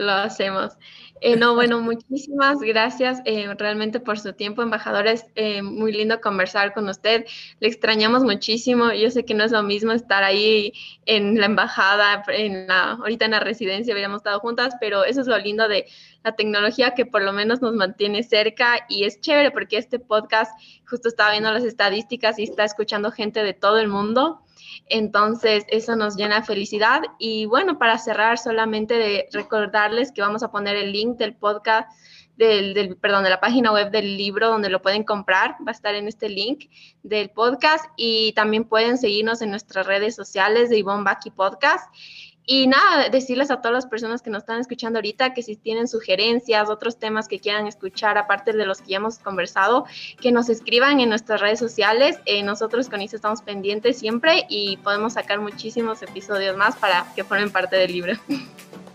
Lo 0.00 0.12
hacemos. 0.12 0.76
Eh, 1.20 1.36
no, 1.36 1.54
bueno, 1.54 1.80
muchísimas 1.82 2.60
gracias 2.60 3.20
eh, 3.24 3.52
realmente 3.58 4.00
por 4.00 4.18
su 4.18 4.32
tiempo, 4.32 4.62
embajadora. 4.62 5.12
Es 5.12 5.26
eh, 5.34 5.62
muy 5.62 5.92
lindo 5.92 6.20
conversar 6.20 6.72
con 6.72 6.88
usted. 6.88 7.26
Le 7.60 7.68
extrañamos 7.68 8.24
muchísimo. 8.24 8.92
Yo 8.92 9.10
sé 9.10 9.24
que 9.24 9.34
no 9.34 9.44
es 9.44 9.52
lo 9.52 9.62
mismo 9.62 9.92
estar 9.92 10.24
ahí 10.24 10.72
en 11.06 11.38
la 11.38 11.46
embajada, 11.46 12.24
en 12.28 12.66
la, 12.66 12.92
ahorita 12.92 13.26
en 13.26 13.32
la 13.32 13.40
residencia, 13.40 13.94
habíamos 13.94 14.18
estado 14.18 14.40
juntas, 14.40 14.74
pero 14.80 15.04
eso 15.04 15.20
es 15.20 15.26
lo 15.26 15.38
lindo 15.38 15.68
de 15.68 15.86
la 16.24 16.32
tecnología 16.32 16.94
que 16.94 17.06
por 17.06 17.22
lo 17.22 17.32
menos 17.32 17.62
nos 17.62 17.74
mantiene 17.74 18.22
cerca 18.22 18.86
y 18.88 19.04
es 19.04 19.20
chévere 19.20 19.50
porque 19.50 19.78
este 19.78 19.98
podcast 19.98 20.52
justo 20.88 21.08
estaba 21.08 21.30
viendo 21.30 21.50
las 21.50 21.64
estadísticas 21.64 22.38
y 22.38 22.44
está 22.44 22.64
escuchando 22.64 23.10
gente 23.10 23.42
de 23.42 23.54
todo 23.54 23.78
el 23.78 23.88
mundo. 23.88 24.42
Entonces, 24.86 25.64
eso 25.68 25.96
nos 25.96 26.16
llena 26.16 26.40
de 26.40 26.46
felicidad. 26.46 27.02
Y 27.18 27.46
bueno, 27.46 27.78
para 27.78 27.98
cerrar, 27.98 28.38
solamente 28.38 28.94
de 28.94 29.28
recordarles 29.32 30.12
que 30.12 30.22
vamos 30.22 30.42
a 30.42 30.50
poner 30.50 30.76
el 30.76 30.92
link 30.92 31.16
del 31.16 31.34
podcast, 31.34 31.88
del, 32.48 32.96
perdón, 32.96 33.24
de 33.24 33.30
la 33.30 33.38
página 33.38 33.70
web 33.70 33.90
del 33.90 34.16
libro 34.16 34.48
donde 34.48 34.70
lo 34.70 34.80
pueden 34.80 35.04
comprar. 35.04 35.56
Va 35.66 35.68
a 35.68 35.72
estar 35.72 35.94
en 35.94 36.08
este 36.08 36.28
link 36.28 36.70
del 37.02 37.28
podcast 37.30 37.84
y 37.96 38.32
también 38.32 38.64
pueden 38.64 38.96
seguirnos 38.96 39.42
en 39.42 39.50
nuestras 39.50 39.86
redes 39.86 40.14
sociales 40.14 40.70
de 40.70 40.78
Ivonne 40.78 41.04
Baki 41.04 41.30
Podcast. 41.30 41.94
Y 42.46 42.66
nada, 42.66 43.10
decirles 43.10 43.50
a 43.50 43.60
todas 43.60 43.74
las 43.74 43.86
personas 43.86 44.22
que 44.22 44.30
nos 44.30 44.42
están 44.42 44.58
escuchando 44.58 44.98
ahorita 44.98 45.34
que 45.34 45.42
si 45.42 45.54
tienen 45.54 45.86
sugerencias, 45.86 46.68
otros 46.70 46.98
temas 46.98 47.28
que 47.28 47.38
quieran 47.38 47.66
escuchar, 47.66 48.16
aparte 48.16 48.52
de 48.52 48.64
los 48.64 48.80
que 48.80 48.88
ya 48.88 48.96
hemos 48.96 49.18
conversado, 49.18 49.84
que 50.20 50.32
nos 50.32 50.48
escriban 50.48 50.98
en 50.98 51.10
nuestras 51.10 51.40
redes 51.40 51.58
sociales. 51.58 52.18
Eh, 52.24 52.42
nosotros 52.42 52.88
con 52.88 53.02
ISA 53.02 53.16
estamos 53.16 53.42
pendientes 53.42 53.98
siempre 53.98 54.46
y 54.48 54.78
podemos 54.78 55.12
sacar 55.12 55.40
muchísimos 55.40 56.02
episodios 56.02 56.56
más 56.56 56.74
para 56.76 57.06
que 57.14 57.22
formen 57.22 57.52
parte 57.52 57.76
del 57.76 57.92
libro. 57.92 58.14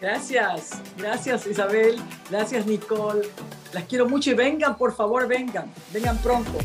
Gracias, 0.00 0.80
gracias 0.98 1.46
Isabel, 1.46 1.98
gracias 2.30 2.66
Nicole. 2.66 3.28
Las 3.72 3.84
quiero 3.84 4.08
mucho 4.08 4.30
y 4.30 4.34
vengan, 4.34 4.76
por 4.76 4.94
favor, 4.94 5.26
vengan, 5.26 5.70
vengan 5.92 6.18
pronto. 6.18 6.58